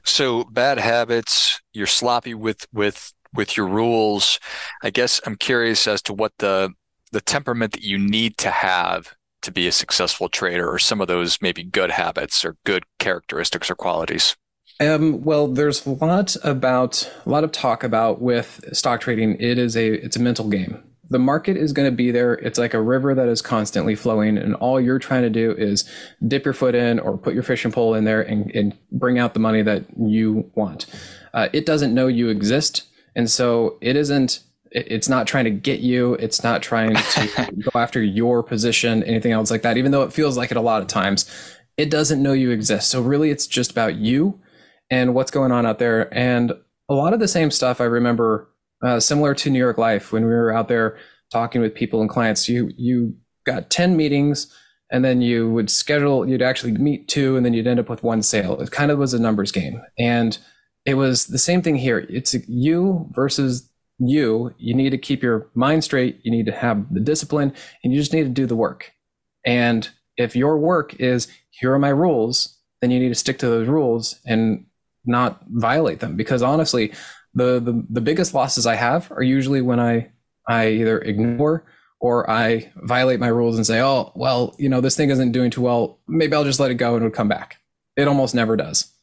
So 0.05 0.45
bad 0.45 0.77
habits, 0.77 1.59
you're 1.73 1.87
sloppy 1.87 2.33
with 2.33 2.65
with 2.71 3.11
with 3.33 3.57
your 3.57 3.67
rules. 3.67 4.39
I 4.83 4.89
guess 4.89 5.19
I'm 5.25 5.35
curious 5.35 5.87
as 5.87 6.01
to 6.03 6.13
what 6.13 6.33
the 6.39 6.73
the 7.11 7.21
temperament 7.21 7.73
that 7.73 7.83
you 7.83 7.97
need 7.97 8.37
to 8.37 8.51
have 8.51 9.15
to 9.41 9.51
be 9.51 9.67
a 9.67 9.71
successful 9.71 10.29
trader 10.29 10.69
or 10.69 10.79
some 10.79 11.01
of 11.01 11.07
those 11.07 11.41
maybe 11.41 11.63
good 11.63 11.91
habits 11.91 12.43
or 12.43 12.57
good 12.65 12.83
characteristics 12.99 13.69
or 13.69 13.75
qualities? 13.75 14.35
Um, 14.79 15.23
well, 15.23 15.47
there's 15.47 15.85
a 15.85 15.89
lot 15.89 16.35
about 16.43 17.11
a 17.25 17.29
lot 17.29 17.43
of 17.43 17.51
talk 17.51 17.83
about 17.83 18.21
with 18.21 18.63
stock 18.71 19.01
trading. 19.01 19.35
It 19.39 19.57
is 19.57 19.75
a 19.75 19.93
it's 19.93 20.15
a 20.15 20.21
mental 20.21 20.47
game. 20.47 20.81
The 21.09 21.19
market 21.19 21.57
is 21.57 21.73
going 21.73 21.89
to 21.89 21.95
be 21.95 22.11
there. 22.11 22.35
It's 22.35 22.59
like 22.59 22.73
a 22.73 22.81
river 22.81 23.15
that 23.15 23.27
is 23.27 23.41
constantly 23.41 23.95
flowing, 23.95 24.37
and 24.37 24.55
all 24.55 24.79
you're 24.79 24.99
trying 24.99 25.23
to 25.23 25.29
do 25.29 25.51
is 25.51 25.89
dip 26.25 26.45
your 26.45 26.53
foot 26.53 26.75
in 26.75 26.99
or 26.99 27.17
put 27.17 27.33
your 27.33 27.43
fishing 27.43 27.71
pole 27.71 27.93
in 27.95 28.05
there 28.05 28.21
and, 28.21 28.51
and 28.55 28.77
bring 28.91 29.19
out 29.19 29.33
the 29.33 29.39
money 29.39 29.63
that 29.63 29.85
you 29.97 30.49
want. 30.55 30.85
Uh, 31.33 31.49
it 31.51 31.65
doesn't 31.65 31.93
know 31.93 32.07
you 32.07 32.29
exist, 32.29 32.83
and 33.15 33.29
so 33.29 33.77
it 33.81 33.95
isn't 33.95 34.39
it's 34.71 35.09
not 35.09 35.25
trying 35.25 35.45
to 35.45 35.49
get 35.49 35.79
you 35.79 36.13
it's 36.13 36.43
not 36.43 36.61
trying 36.61 36.95
to 36.95 37.51
go 37.73 37.79
after 37.79 38.03
your 38.03 38.43
position 38.43 39.01
anything 39.01 39.31
else 39.31 39.49
like 39.49 39.63
that 39.63 39.77
even 39.77 39.91
though 39.91 40.03
it 40.03 40.13
feels 40.13 40.37
like 40.37 40.51
it 40.51 40.57
a 40.57 40.61
lot 40.61 40.79
of 40.79 40.87
times 40.87 41.25
it 41.75 41.89
doesn't 41.89 42.21
know 42.21 42.33
you 42.33 42.51
exist 42.51 42.87
so 42.87 43.01
really 43.01 43.31
it's 43.31 43.47
just 43.47 43.71
about 43.71 43.95
you 43.95 44.39
and 44.89 45.13
what's 45.13 45.31
going 45.31 45.51
on 45.51 45.65
out 45.65 45.79
there. 45.79 46.13
And 46.15 46.53
a 46.89 46.93
lot 46.93 47.13
of 47.13 47.19
the 47.19 47.27
same 47.27 47.51
stuff 47.51 47.79
i 47.79 47.83
remember 47.83 48.49
uh, 48.81 48.99
similar 48.99 49.35
to 49.35 49.51
new 49.51 49.59
york 49.59 49.77
life 49.77 50.11
when 50.11 50.23
we 50.23 50.31
were 50.31 50.51
out 50.51 50.67
there 50.67 50.97
talking 51.31 51.61
with 51.61 51.75
people 51.75 52.01
and 52.01 52.09
clients. 52.09 52.49
You 52.49 52.71
you 52.77 53.15
got 53.45 53.69
10 53.69 53.95
meetings 53.95 54.53
and 54.91 55.05
then 55.05 55.21
you 55.21 55.49
would 55.49 55.69
schedule 55.69 56.27
you'd 56.27 56.41
actually 56.41 56.73
meet 56.73 57.07
two 57.07 57.37
and 57.37 57.45
then 57.45 57.53
you'd 57.53 57.67
end 57.67 57.79
up 57.79 57.89
with 57.89 58.03
one 58.03 58.21
sale. 58.21 58.59
It 58.59 58.71
kind 58.71 58.91
of 58.91 58.99
was 58.99 59.13
a 59.13 59.19
numbers 59.19 59.51
game. 59.51 59.81
And 59.97 60.37
it 60.85 60.95
was 60.95 61.27
the 61.27 61.37
same 61.37 61.61
thing 61.61 61.75
here. 61.75 62.05
It's 62.09 62.33
you 62.47 63.07
versus 63.11 63.69
you, 63.99 64.53
you 64.57 64.73
need 64.73 64.91
to 64.91 64.97
keep 64.97 65.21
your 65.21 65.49
mind 65.53 65.83
straight. 65.83 66.19
You 66.23 66.31
need 66.31 66.45
to 66.45 66.51
have 66.51 66.91
the 66.93 67.01
discipline 67.01 67.53
and 67.83 67.93
you 67.93 67.99
just 67.99 68.13
need 68.13 68.23
to 68.23 68.29
do 68.29 68.45
the 68.45 68.55
work. 68.55 68.93
And 69.45 69.89
if 70.17 70.35
your 70.35 70.57
work 70.57 70.95
is, 70.99 71.27
here 71.51 71.73
are 71.73 71.79
my 71.79 71.89
rules, 71.89 72.57
then 72.81 72.91
you 72.91 72.99
need 72.99 73.09
to 73.09 73.15
stick 73.15 73.39
to 73.39 73.47
those 73.47 73.67
rules 73.67 74.19
and 74.25 74.65
not 75.05 75.41
violate 75.47 75.99
them. 75.99 76.15
Because 76.15 76.41
honestly, 76.41 76.93
the, 77.33 77.59
the, 77.59 77.85
the 77.89 78.01
biggest 78.01 78.33
losses 78.33 78.65
I 78.65 78.75
have 78.75 79.11
are 79.11 79.23
usually 79.23 79.61
when 79.61 79.79
I, 79.79 80.11
I 80.47 80.69
either 80.69 80.99
ignore 80.99 81.65
or 81.99 82.29
I 82.29 82.71
violate 82.75 83.19
my 83.19 83.27
rules 83.27 83.57
and 83.57 83.65
say, 83.65 83.81
oh, 83.81 84.11
well, 84.15 84.55
you 84.57 84.69
know, 84.69 84.81
this 84.81 84.95
thing 84.95 85.09
isn't 85.09 85.31
doing 85.31 85.51
too 85.51 85.61
well. 85.61 85.99
Maybe 86.07 86.33
I'll 86.33 86.43
just 86.43 86.59
let 86.59 86.71
it 86.71 86.75
go 86.75 86.95
and 86.95 87.05
it'll 87.05 87.15
come 87.15 87.27
back. 87.27 87.57
It 87.95 88.07
almost 88.07 88.33
never 88.33 88.55
does. 88.55 88.93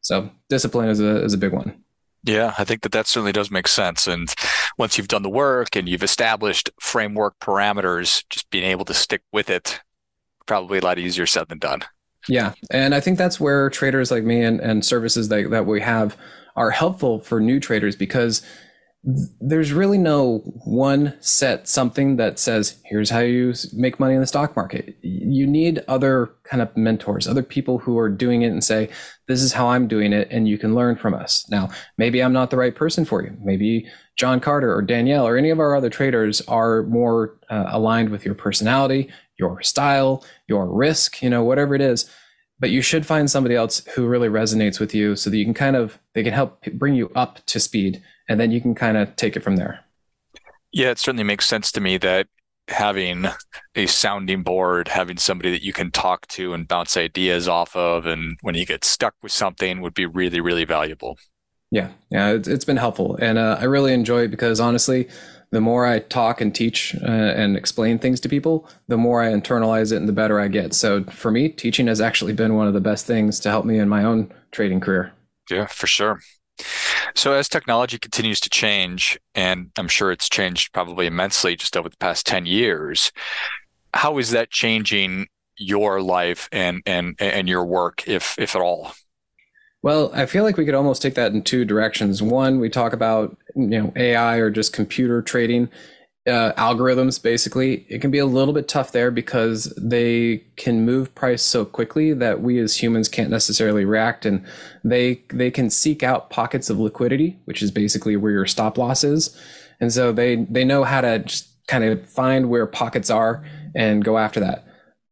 So 0.00 0.30
discipline 0.48 0.88
is 0.88 1.00
a, 1.00 1.22
is 1.22 1.34
a 1.34 1.38
big 1.38 1.52
one. 1.52 1.84
Yeah, 2.24 2.54
I 2.58 2.64
think 2.64 2.82
that 2.82 2.92
that 2.92 3.06
certainly 3.06 3.32
does 3.32 3.50
make 3.50 3.68
sense. 3.68 4.06
And 4.06 4.32
once 4.78 4.96
you've 4.96 5.08
done 5.08 5.22
the 5.22 5.30
work 5.30 5.76
and 5.76 5.88
you've 5.88 6.02
established 6.02 6.70
framework 6.80 7.38
parameters, 7.40 8.24
just 8.30 8.50
being 8.50 8.64
able 8.64 8.84
to 8.86 8.94
stick 8.94 9.22
with 9.32 9.50
it, 9.50 9.80
probably 10.46 10.78
a 10.78 10.82
lot 10.82 10.98
easier 10.98 11.26
said 11.26 11.48
than 11.48 11.58
done. 11.58 11.82
Yeah. 12.28 12.52
And 12.70 12.94
I 12.94 13.00
think 13.00 13.18
that's 13.18 13.40
where 13.40 13.68
traders 13.70 14.10
like 14.10 14.24
me 14.24 14.42
and, 14.42 14.60
and 14.60 14.84
services 14.84 15.28
that, 15.28 15.50
that 15.50 15.66
we 15.66 15.80
have 15.80 16.16
are 16.56 16.70
helpful 16.70 17.20
for 17.20 17.40
new 17.40 17.58
traders 17.58 17.96
because 17.96 18.42
there's 19.04 19.72
really 19.72 19.98
no 19.98 20.38
one 20.64 21.14
set 21.20 21.66
something 21.66 22.16
that 22.16 22.38
says 22.38 22.80
here's 22.84 23.10
how 23.10 23.18
you 23.18 23.52
make 23.72 23.98
money 23.98 24.14
in 24.14 24.20
the 24.20 24.26
stock 24.28 24.54
market 24.54 24.96
you 25.02 25.44
need 25.44 25.82
other 25.88 26.32
kind 26.44 26.62
of 26.62 26.74
mentors 26.76 27.26
other 27.26 27.42
people 27.42 27.78
who 27.78 27.98
are 27.98 28.08
doing 28.08 28.42
it 28.42 28.52
and 28.52 28.62
say 28.62 28.88
this 29.26 29.42
is 29.42 29.52
how 29.52 29.66
i'm 29.66 29.88
doing 29.88 30.12
it 30.12 30.28
and 30.30 30.46
you 30.46 30.56
can 30.56 30.76
learn 30.76 30.94
from 30.94 31.14
us 31.14 31.44
now 31.50 31.68
maybe 31.98 32.22
i'm 32.22 32.32
not 32.32 32.50
the 32.50 32.56
right 32.56 32.76
person 32.76 33.04
for 33.04 33.24
you 33.24 33.36
maybe 33.42 33.84
john 34.16 34.38
carter 34.38 34.72
or 34.72 34.80
danielle 34.80 35.26
or 35.26 35.36
any 35.36 35.50
of 35.50 35.58
our 35.58 35.74
other 35.74 35.90
traders 35.90 36.40
are 36.42 36.84
more 36.84 37.36
uh, 37.50 37.64
aligned 37.70 38.10
with 38.10 38.24
your 38.24 38.36
personality 38.36 39.10
your 39.42 39.62
style 39.62 40.24
your 40.48 40.66
risk 40.66 41.22
you 41.22 41.30
know 41.30 41.42
whatever 41.42 41.74
it 41.74 41.80
is 41.80 42.08
but 42.62 42.70
you 42.70 42.80
should 42.80 43.04
find 43.04 43.28
somebody 43.28 43.56
else 43.56 43.84
who 43.96 44.06
really 44.06 44.28
resonates 44.28 44.78
with 44.78 44.94
you 44.94 45.16
so 45.16 45.28
that 45.28 45.36
you 45.36 45.44
can 45.44 45.54
kind 45.54 45.74
of 45.74 45.98
they 46.14 46.22
can 46.22 46.32
help 46.32 46.62
bring 46.74 46.94
you 46.94 47.10
up 47.16 47.44
to 47.46 47.58
speed 47.58 48.00
and 48.28 48.40
then 48.40 48.50
you 48.50 48.60
can 48.60 48.74
kind 48.74 48.96
of 48.96 49.14
take 49.16 49.36
it 49.36 49.42
from 49.42 49.56
there. 49.56 49.80
Yeah, 50.72 50.90
it 50.90 50.98
certainly 50.98 51.24
makes 51.24 51.46
sense 51.46 51.72
to 51.72 51.80
me 51.80 51.98
that 51.98 52.28
having 52.68 53.26
a 53.74 53.86
sounding 53.86 54.42
board, 54.42 54.88
having 54.88 55.18
somebody 55.18 55.50
that 55.50 55.62
you 55.62 55.72
can 55.72 55.90
talk 55.90 56.26
to 56.28 56.54
and 56.54 56.68
bounce 56.68 56.96
ideas 56.96 57.48
off 57.48 57.74
of, 57.76 58.06
and 58.06 58.38
when 58.40 58.54
you 58.54 58.64
get 58.64 58.84
stuck 58.84 59.14
with 59.22 59.32
something, 59.32 59.80
would 59.82 59.92
be 59.92 60.06
really, 60.06 60.40
really 60.40 60.64
valuable. 60.64 61.18
Yeah, 61.70 61.90
yeah, 62.10 62.30
it's, 62.30 62.64
been 62.64 62.76
helpful, 62.76 63.16
and 63.16 63.38
uh, 63.38 63.58
I 63.60 63.64
really 63.64 63.92
enjoy 63.92 64.22
it 64.22 64.28
because 64.28 64.60
honestly, 64.60 65.08
the 65.52 65.60
more 65.60 65.86
I 65.86 66.00
talk 66.00 66.40
and 66.40 66.52
teach 66.52 66.96
uh, 67.02 67.06
and 67.06 67.56
explain 67.56 67.98
things 67.98 68.18
to 68.20 68.28
people, 68.28 68.68
the 68.88 68.96
more 68.96 69.22
I 69.22 69.30
internalize 69.30 69.92
it 69.92 69.96
and 69.96 70.08
the 70.08 70.12
better 70.12 70.40
I 70.40 70.48
get. 70.48 70.74
So 70.74 71.04
for 71.04 71.30
me, 71.30 71.50
teaching 71.50 71.86
has 71.86 72.00
actually 72.00 72.32
been 72.32 72.54
one 72.54 72.66
of 72.66 72.74
the 72.74 72.80
best 72.80 73.06
things 73.06 73.38
to 73.40 73.50
help 73.50 73.66
me 73.66 73.78
in 73.78 73.88
my 73.88 74.02
own 74.02 74.32
trading 74.50 74.80
career. 74.80 75.12
Yeah, 75.50 75.66
for 75.66 75.86
sure. 75.86 76.20
So 77.14 77.34
as 77.34 77.48
technology 77.48 77.98
continues 77.98 78.40
to 78.40 78.50
change, 78.50 79.18
and 79.34 79.70
I'm 79.76 79.88
sure 79.88 80.10
it's 80.10 80.28
changed 80.28 80.72
probably 80.72 81.06
immensely 81.06 81.54
just 81.54 81.76
over 81.76 81.88
the 81.88 81.96
past 81.98 82.26
10 82.26 82.46
years, 82.46 83.12
how 83.92 84.16
is 84.18 84.30
that 84.30 84.50
changing 84.50 85.26
your 85.58 86.00
life 86.00 86.48
and 86.50 86.82
and 86.86 87.14
and 87.18 87.46
your 87.46 87.64
work, 87.64 88.08
if 88.08 88.38
if 88.38 88.56
at 88.56 88.62
all? 88.62 88.92
Well, 89.82 90.12
I 90.14 90.26
feel 90.26 90.44
like 90.44 90.56
we 90.56 90.64
could 90.64 90.74
almost 90.74 91.02
take 91.02 91.14
that 91.14 91.32
in 91.32 91.42
two 91.42 91.64
directions. 91.64 92.22
One, 92.22 92.60
we 92.60 92.68
talk 92.68 92.92
about 92.92 93.36
you 93.56 93.66
know 93.66 93.92
AI 93.96 94.36
or 94.36 94.50
just 94.50 94.72
computer 94.72 95.22
trading, 95.22 95.68
uh, 96.26 96.52
algorithms 96.52 97.20
basically. 97.20 97.84
It 97.88 98.00
can 98.00 98.12
be 98.12 98.18
a 98.18 98.26
little 98.26 98.54
bit 98.54 98.68
tough 98.68 98.92
there 98.92 99.10
because 99.10 99.74
they 99.76 100.44
can 100.56 100.84
move 100.86 101.14
price 101.16 101.42
so 101.42 101.64
quickly 101.64 102.12
that 102.14 102.40
we 102.40 102.60
as 102.60 102.80
humans 102.80 103.08
can't 103.08 103.30
necessarily 103.30 103.84
react 103.84 104.24
and 104.24 104.44
they 104.84 105.22
they 105.30 105.50
can 105.50 105.68
seek 105.68 106.02
out 106.04 106.30
pockets 106.30 106.70
of 106.70 106.78
liquidity 106.78 107.38
which 107.46 107.62
is 107.62 107.70
basically 107.70 108.16
where 108.16 108.32
your 108.32 108.46
stop 108.46 108.78
loss 108.78 109.02
is. 109.02 109.36
And 109.80 109.92
so 109.92 110.12
they 110.12 110.46
they 110.48 110.64
know 110.64 110.84
how 110.84 111.00
to 111.00 111.18
just 111.20 111.48
kind 111.66 111.82
of 111.82 112.08
find 112.08 112.48
where 112.48 112.66
pockets 112.66 113.10
are 113.10 113.44
and 113.74 114.04
go 114.04 114.16
after 114.18 114.38
that. 114.40 114.64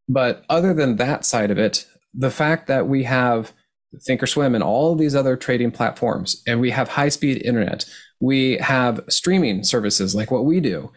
But 0.08 0.44
other 0.48 0.74
than 0.74 0.96
that 0.96 1.24
side 1.24 1.50
of 1.50 1.58
it 1.58 1.86
the 2.14 2.30
fact 2.30 2.66
that 2.66 2.88
we 2.88 3.04
have 3.04 3.52
thinkorswim 3.96 4.54
and 4.54 4.62
all 4.62 4.92
of 4.92 4.98
these 4.98 5.14
other 5.14 5.36
trading 5.36 5.70
platforms 5.70 6.42
and 6.46 6.60
we 6.60 6.70
have 6.70 6.88
high 6.88 7.08
speed 7.08 7.42
internet 7.44 7.84
we 8.20 8.58
have 8.58 9.00
streaming 9.08 9.64
services 9.64 10.14
like 10.14 10.30
what 10.30 10.44
we 10.44 10.60
do. 10.60 10.92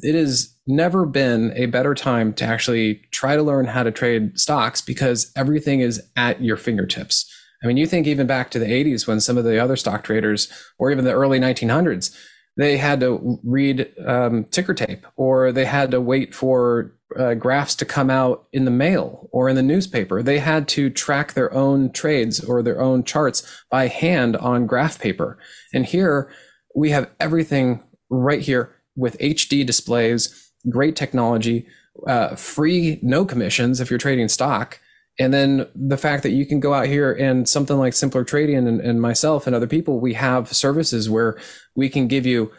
It 0.00 0.14
has 0.14 0.54
never 0.68 1.04
been 1.04 1.52
a 1.56 1.66
better 1.66 1.94
time 1.94 2.32
to 2.34 2.44
actually 2.44 3.02
try 3.10 3.34
to 3.34 3.42
learn 3.42 3.66
how 3.66 3.82
to 3.82 3.90
trade 3.90 4.38
stocks 4.38 4.80
because 4.80 5.32
everything 5.34 5.80
is 5.80 6.00
at 6.16 6.40
your 6.40 6.56
fingertips. 6.56 7.28
I 7.62 7.66
mean, 7.66 7.76
you 7.76 7.86
think 7.86 8.06
even 8.06 8.28
back 8.28 8.52
to 8.52 8.60
the 8.60 8.66
80s 8.66 9.08
when 9.08 9.20
some 9.20 9.36
of 9.36 9.44
the 9.44 9.58
other 9.58 9.74
stock 9.74 10.04
traders, 10.04 10.48
or 10.78 10.92
even 10.92 11.04
the 11.04 11.12
early 11.12 11.40
1900s, 11.40 12.16
they 12.56 12.76
had 12.76 13.00
to 13.00 13.40
read 13.42 13.92
um, 14.06 14.44
ticker 14.44 14.74
tape 14.74 15.06
or 15.16 15.50
they 15.50 15.64
had 15.64 15.90
to 15.90 16.00
wait 16.00 16.34
for 16.34 16.92
uh, 17.18 17.34
graphs 17.34 17.74
to 17.74 17.84
come 17.84 18.10
out 18.10 18.46
in 18.52 18.64
the 18.64 18.70
mail 18.70 19.28
or 19.32 19.48
in 19.48 19.56
the 19.56 19.62
newspaper. 19.62 20.22
They 20.22 20.38
had 20.38 20.68
to 20.68 20.88
track 20.88 21.32
their 21.32 21.52
own 21.52 21.90
trades 21.92 22.42
or 22.42 22.62
their 22.62 22.80
own 22.80 23.04
charts 23.04 23.42
by 23.70 23.88
hand 23.88 24.36
on 24.36 24.66
graph 24.66 25.00
paper. 25.00 25.38
And 25.74 25.84
here 25.84 26.30
we 26.74 26.90
have 26.90 27.10
everything 27.18 27.82
right 28.08 28.40
here 28.40 28.76
with 28.96 29.18
HD 29.18 29.66
displays, 29.66 30.52
great 30.70 30.96
technology, 30.96 31.66
uh, 32.06 32.36
free, 32.36 32.98
no 33.02 33.24
commissions 33.24 33.80
if 33.80 33.90
you're 33.90 33.98
trading 33.98 34.28
stock. 34.28 34.80
And 35.18 35.34
then 35.34 35.66
the 35.74 35.96
fact 35.96 36.22
that 36.22 36.30
you 36.30 36.46
can 36.46 36.60
go 36.60 36.72
out 36.72 36.86
here 36.86 37.12
and 37.12 37.48
something 37.48 37.76
like 37.76 37.94
Simpler 37.94 38.22
Trading 38.22 38.68
and, 38.68 38.80
and 38.80 39.00
myself 39.00 39.46
and 39.46 39.56
other 39.56 39.66
people, 39.66 39.98
we 39.98 40.14
have 40.14 40.54
services 40.54 41.10
where 41.10 41.36
we 41.74 41.88
can 41.88 42.06
give 42.06 42.24
you 42.24 42.52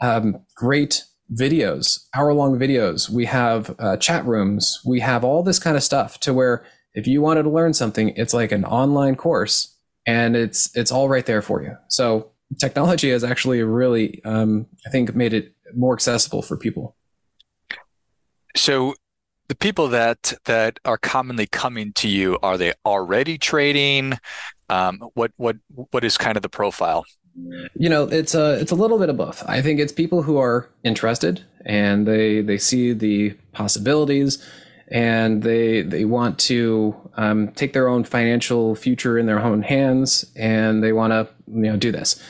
um, 0.00 0.42
great 0.56 1.04
videos, 1.32 2.06
hour 2.14 2.32
long 2.34 2.58
videos. 2.58 3.08
We 3.08 3.26
have 3.26 3.74
uh, 3.78 3.96
chat 3.96 4.24
rooms. 4.26 4.80
We 4.84 5.00
have 5.00 5.24
all 5.24 5.42
this 5.42 5.58
kind 5.58 5.76
of 5.76 5.82
stuff 5.82 6.20
to 6.20 6.34
where 6.34 6.64
if 6.94 7.06
you 7.06 7.22
wanted 7.22 7.44
to 7.44 7.50
learn 7.50 7.72
something, 7.74 8.10
it's 8.16 8.34
like 8.34 8.52
an 8.52 8.64
online 8.64 9.16
course 9.16 9.76
and 10.06 10.36
it's 10.36 10.74
it's 10.76 10.90
all 10.90 11.08
right 11.08 11.26
there 11.26 11.42
for 11.42 11.62
you. 11.62 11.76
So 11.88 12.30
technology 12.58 13.10
has 13.10 13.24
actually 13.24 13.62
really, 13.62 14.22
um, 14.24 14.66
I 14.86 14.90
think, 14.90 15.14
made 15.14 15.32
it 15.32 15.54
more 15.74 15.94
accessible 15.94 16.42
for 16.42 16.56
people. 16.56 16.96
So 18.56 18.94
the 19.48 19.54
people 19.54 19.88
that 19.88 20.34
that 20.44 20.78
are 20.84 20.98
commonly 20.98 21.46
coming 21.46 21.92
to 21.94 22.08
you 22.08 22.38
are 22.42 22.58
they 22.58 22.72
already 22.84 23.38
trading? 23.38 24.18
Um, 24.68 25.00
what 25.14 25.32
what 25.36 25.56
what 25.90 26.04
is 26.04 26.16
kind 26.16 26.36
of 26.36 26.42
the 26.42 26.48
profile? 26.48 27.04
You 27.74 27.88
know, 27.88 28.04
it's 28.04 28.34
a 28.34 28.60
it's 28.60 28.72
a 28.72 28.74
little 28.74 28.98
bit 28.98 29.08
of 29.08 29.16
both. 29.16 29.42
I 29.48 29.62
think 29.62 29.80
it's 29.80 29.92
people 29.92 30.22
who 30.22 30.38
are 30.38 30.68
interested 30.84 31.44
and 31.64 32.06
they 32.06 32.40
they 32.40 32.58
see 32.58 32.92
the 32.92 33.30
possibilities 33.52 34.44
and 34.88 35.42
they 35.42 35.82
they 35.82 36.04
want 36.04 36.38
to 36.38 36.94
um, 37.16 37.52
take 37.52 37.72
their 37.72 37.88
own 37.88 38.04
financial 38.04 38.74
future 38.74 39.18
in 39.18 39.26
their 39.26 39.40
own 39.40 39.62
hands 39.62 40.24
and 40.36 40.82
they 40.82 40.92
want 40.92 41.12
to 41.12 41.28
you 41.46 41.70
know 41.70 41.76
do 41.76 41.92
this. 41.92 42.22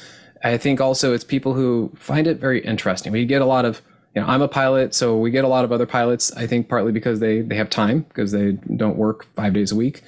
I 0.42 0.56
think 0.56 0.80
also 0.80 1.12
it's 1.12 1.24
people 1.24 1.54
who 1.54 1.92
find 1.96 2.26
it 2.26 2.38
very 2.38 2.60
interesting. 2.64 3.12
We 3.12 3.24
get 3.26 3.42
a 3.42 3.46
lot 3.46 3.64
of 3.64 3.82
you 4.14 4.20
know 4.20 4.28
I'm 4.28 4.42
a 4.42 4.48
pilot, 4.48 4.94
so 4.94 5.16
we 5.16 5.30
get 5.30 5.44
a 5.44 5.48
lot 5.48 5.64
of 5.64 5.72
other 5.72 5.86
pilots. 5.86 6.32
I 6.36 6.46
think 6.46 6.68
partly 6.68 6.92
because 6.92 7.20
they 7.20 7.40
they 7.40 7.56
have 7.56 7.70
time 7.70 8.00
because 8.00 8.32
they 8.32 8.52
don't 8.52 8.96
work 8.96 9.26
five 9.34 9.54
days 9.54 9.72
a 9.72 9.76
week. 9.76 10.02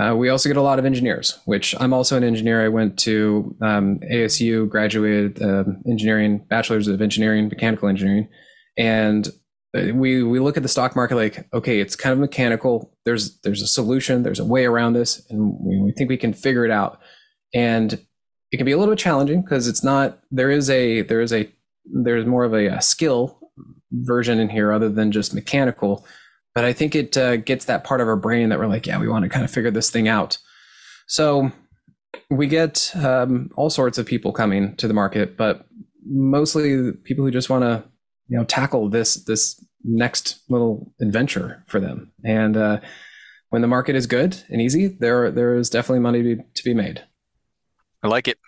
Uh, 0.00 0.14
we 0.16 0.30
also 0.30 0.48
get 0.48 0.56
a 0.56 0.62
lot 0.62 0.78
of 0.78 0.86
engineers, 0.86 1.38
which 1.44 1.74
I'm 1.78 1.92
also 1.92 2.16
an 2.16 2.24
engineer. 2.24 2.64
I 2.64 2.68
went 2.68 2.98
to 3.00 3.54
um, 3.60 4.00
ASU, 4.10 4.68
graduated 4.68 5.42
uh, 5.42 5.64
engineering, 5.86 6.38
bachelor's 6.48 6.88
of 6.88 7.02
engineering, 7.02 7.48
mechanical 7.48 7.88
engineering, 7.88 8.28
and 8.78 9.28
uh, 9.76 9.92
we 9.94 10.22
we 10.22 10.40
look 10.40 10.56
at 10.56 10.62
the 10.62 10.68
stock 10.68 10.96
market 10.96 11.16
like, 11.16 11.46
okay, 11.52 11.80
it's 11.80 11.94
kind 11.94 12.12
of 12.12 12.18
mechanical. 12.18 12.94
There's 13.04 13.38
there's 13.40 13.60
a 13.60 13.66
solution. 13.66 14.22
There's 14.22 14.40
a 14.40 14.44
way 14.44 14.64
around 14.64 14.94
this, 14.94 15.26
and 15.28 15.58
we, 15.60 15.78
we 15.78 15.92
think 15.92 16.08
we 16.08 16.16
can 16.16 16.32
figure 16.32 16.64
it 16.64 16.70
out. 16.70 16.98
And 17.54 17.92
it 18.50 18.56
can 18.56 18.64
be 18.64 18.72
a 18.72 18.78
little 18.78 18.94
bit 18.94 18.98
challenging 18.98 19.42
because 19.42 19.68
it's 19.68 19.84
not. 19.84 20.20
There 20.30 20.50
is 20.50 20.70
a 20.70 21.02
there 21.02 21.20
is 21.20 21.34
a 21.34 21.52
there's 21.84 22.24
more 22.24 22.44
of 22.44 22.54
a, 22.54 22.66
a 22.66 22.82
skill 22.82 23.38
version 23.90 24.38
in 24.38 24.48
here 24.48 24.72
other 24.72 24.88
than 24.88 25.12
just 25.12 25.34
mechanical 25.34 26.06
but 26.54 26.64
I 26.64 26.72
think 26.72 26.94
it 26.94 27.16
uh, 27.16 27.36
gets 27.36 27.64
that 27.66 27.84
part 27.84 28.00
of 28.00 28.08
our 28.08 28.16
brain 28.16 28.48
that 28.50 28.58
we're 28.58 28.66
like, 28.66 28.86
yeah, 28.86 28.98
we 28.98 29.08
want 29.08 29.24
to 29.24 29.28
kind 29.28 29.44
of 29.44 29.50
figure 29.50 29.70
this 29.70 29.90
thing 29.90 30.08
out. 30.08 30.38
So 31.06 31.50
we 32.30 32.46
get 32.46 32.94
um, 32.96 33.50
all 33.56 33.70
sorts 33.70 33.98
of 33.98 34.06
people 34.06 34.32
coming 34.32 34.76
to 34.76 34.88
the 34.88 34.94
market, 34.94 35.36
but 35.36 35.66
mostly 36.06 36.92
people 37.04 37.24
who 37.24 37.30
just 37.30 37.50
want 37.50 37.62
to, 37.62 37.84
you 38.28 38.36
know, 38.36 38.44
tackle 38.44 38.88
this 38.88 39.14
this 39.24 39.64
next 39.84 40.40
little 40.48 40.92
adventure 41.00 41.64
for 41.66 41.80
them. 41.80 42.12
And 42.24 42.56
uh, 42.56 42.80
when 43.50 43.62
the 43.62 43.68
market 43.68 43.96
is 43.96 44.06
good 44.06 44.42
and 44.48 44.60
easy, 44.60 44.88
there 44.88 45.30
there 45.30 45.56
is 45.56 45.70
definitely 45.70 46.00
money 46.00 46.22
to 46.22 46.36
be, 46.36 46.42
to 46.54 46.64
be 46.64 46.74
made. 46.74 47.04
I 48.02 48.08
like 48.08 48.28
it. 48.28 48.38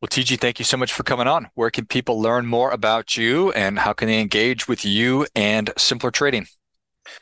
Well, 0.00 0.08
TG, 0.08 0.40
thank 0.40 0.58
you 0.58 0.64
so 0.64 0.78
much 0.78 0.92
for 0.92 1.02
coming 1.02 1.26
on. 1.26 1.50
Where 1.54 1.70
can 1.70 1.84
people 1.84 2.20
learn 2.20 2.46
more 2.46 2.70
about 2.70 3.18
you 3.18 3.52
and 3.52 3.78
how 3.78 3.92
can 3.92 4.08
they 4.08 4.20
engage 4.20 4.66
with 4.66 4.84
you 4.84 5.26
and 5.34 5.70
Simpler 5.76 6.10
Trading? 6.10 6.46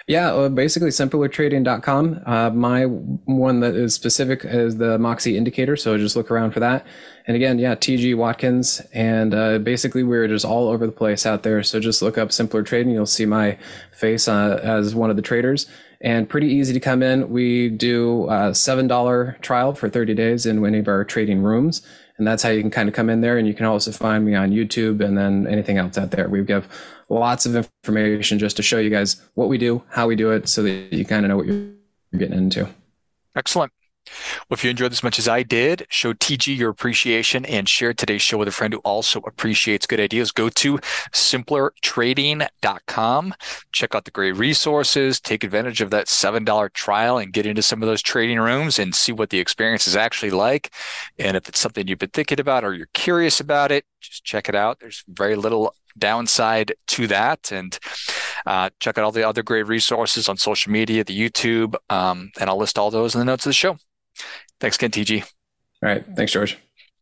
Yeah, 0.06 0.32
uh, 0.32 0.48
basically 0.48 0.88
simplertrading.com. 0.88 2.22
Uh, 2.26 2.50
my 2.50 2.84
one 2.84 3.60
that 3.60 3.74
is 3.74 3.94
specific 3.94 4.44
is 4.44 4.76
the 4.76 4.98
Moxie 4.98 5.36
indicator, 5.36 5.76
so 5.76 5.96
just 5.98 6.16
look 6.16 6.30
around 6.30 6.52
for 6.52 6.60
that. 6.60 6.86
And 7.26 7.36
again, 7.36 7.58
yeah, 7.58 7.74
TG 7.74 8.16
Watkins, 8.16 8.80
and 8.92 9.34
uh, 9.34 9.58
basically 9.58 10.02
we're 10.02 10.26
just 10.26 10.44
all 10.44 10.68
over 10.68 10.86
the 10.86 10.92
place 10.92 11.26
out 11.26 11.42
there. 11.42 11.62
So 11.62 11.78
just 11.78 12.02
look 12.02 12.18
up 12.18 12.32
Simpler 12.32 12.62
Trading, 12.62 12.92
you'll 12.92 13.06
see 13.06 13.26
my 13.26 13.58
face 13.92 14.28
uh, 14.28 14.60
as 14.62 14.94
one 14.94 15.10
of 15.10 15.16
the 15.16 15.22
traders. 15.22 15.66
And 16.00 16.28
pretty 16.28 16.48
easy 16.48 16.72
to 16.72 16.80
come 16.80 17.02
in. 17.02 17.28
We 17.28 17.68
do 17.68 18.24
a 18.26 18.52
$7 18.52 19.40
trial 19.40 19.74
for 19.74 19.88
30 19.88 20.14
days 20.14 20.46
in 20.46 20.64
any 20.64 20.78
of 20.78 20.88
our 20.88 21.04
trading 21.04 21.42
rooms 21.42 21.82
and 22.18 22.26
that's 22.26 22.42
how 22.42 22.50
you 22.50 22.60
can 22.60 22.70
kind 22.70 22.88
of 22.88 22.94
come 22.94 23.08
in 23.08 23.20
there 23.20 23.38
and 23.38 23.46
you 23.46 23.54
can 23.54 23.64
also 23.64 23.90
find 23.92 24.24
me 24.24 24.34
on 24.34 24.50
youtube 24.50 25.02
and 25.02 25.16
then 25.16 25.46
anything 25.46 25.78
else 25.78 25.96
out 25.96 26.10
there 26.10 26.28
we 26.28 26.42
give 26.42 26.68
lots 27.08 27.46
of 27.46 27.56
information 27.56 28.38
just 28.38 28.56
to 28.56 28.62
show 28.62 28.78
you 28.78 28.90
guys 28.90 29.22
what 29.34 29.48
we 29.48 29.58
do 29.58 29.82
how 29.90 30.06
we 30.06 30.16
do 30.16 30.30
it 30.30 30.48
so 30.48 30.62
that 30.62 30.92
you 30.92 31.04
kind 31.04 31.24
of 31.24 31.30
know 31.30 31.36
what 31.36 31.46
you're 31.46 31.72
getting 32.16 32.38
into 32.38 32.68
excellent 33.36 33.72
well, 34.48 34.56
if 34.56 34.64
you 34.64 34.70
enjoyed 34.70 34.90
this 34.90 35.00
as 35.00 35.04
much 35.04 35.18
as 35.18 35.28
I 35.28 35.42
did, 35.42 35.86
show 35.90 36.12
TG 36.12 36.56
your 36.56 36.70
appreciation 36.70 37.44
and 37.44 37.68
share 37.68 37.92
today's 37.92 38.22
show 38.22 38.38
with 38.38 38.48
a 38.48 38.52
friend 38.52 38.72
who 38.72 38.78
also 38.80 39.20
appreciates 39.20 39.86
good 39.86 40.00
ideas. 40.00 40.32
Go 40.32 40.48
to 40.50 40.78
simplertrading.com. 41.12 43.34
Check 43.72 43.94
out 43.94 44.04
the 44.04 44.10
great 44.10 44.36
resources, 44.36 45.20
take 45.20 45.44
advantage 45.44 45.80
of 45.80 45.90
that 45.90 46.06
$7 46.06 46.72
trial 46.72 47.18
and 47.18 47.32
get 47.32 47.46
into 47.46 47.62
some 47.62 47.80
of 47.82 47.88
those 47.88 48.02
trading 48.02 48.40
rooms 48.40 48.78
and 48.78 48.94
see 48.94 49.12
what 49.12 49.30
the 49.30 49.38
experience 49.38 49.86
is 49.86 49.96
actually 49.96 50.30
like. 50.30 50.70
And 51.18 51.34
if 51.36 51.48
it's 51.48 51.60
something 51.60 51.88
you've 51.88 51.98
been 51.98 52.10
thinking 52.10 52.40
about 52.40 52.64
or 52.64 52.74
you're 52.74 52.88
curious 52.94 53.40
about 53.40 53.72
it, 53.72 53.84
just 54.00 54.24
check 54.24 54.48
it 54.48 54.54
out. 54.54 54.78
There's 54.80 55.04
very 55.08 55.36
little 55.36 55.74
downside 55.98 56.74
to 56.88 57.06
that. 57.08 57.52
And 57.52 57.78
uh, 58.46 58.70
check 58.80 58.98
out 58.98 59.04
all 59.04 59.12
the 59.12 59.28
other 59.28 59.42
great 59.42 59.66
resources 59.66 60.28
on 60.28 60.36
social 60.36 60.72
media, 60.72 61.04
the 61.04 61.18
YouTube, 61.18 61.74
um, 61.90 62.30
and 62.40 62.48
I'll 62.48 62.58
list 62.58 62.78
all 62.78 62.90
those 62.90 63.14
in 63.14 63.18
the 63.18 63.24
notes 63.24 63.46
of 63.46 63.50
the 63.50 63.54
show. 63.54 63.76
Thanks 64.60 64.76
again, 64.76 64.90
TG. 64.90 65.22
All 65.22 65.28
right. 65.82 66.04
Thanks, 66.16 66.32
George. 66.32 66.58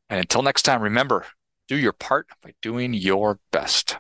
And 0.09 0.21
until 0.21 0.43
next 0.43 0.63
time, 0.63 0.83
remember 0.83 1.25
do 1.69 1.77
your 1.77 1.93
part 1.93 2.29
by 2.43 2.53
doing 2.63 2.95
your 2.95 3.41
best. 3.51 3.99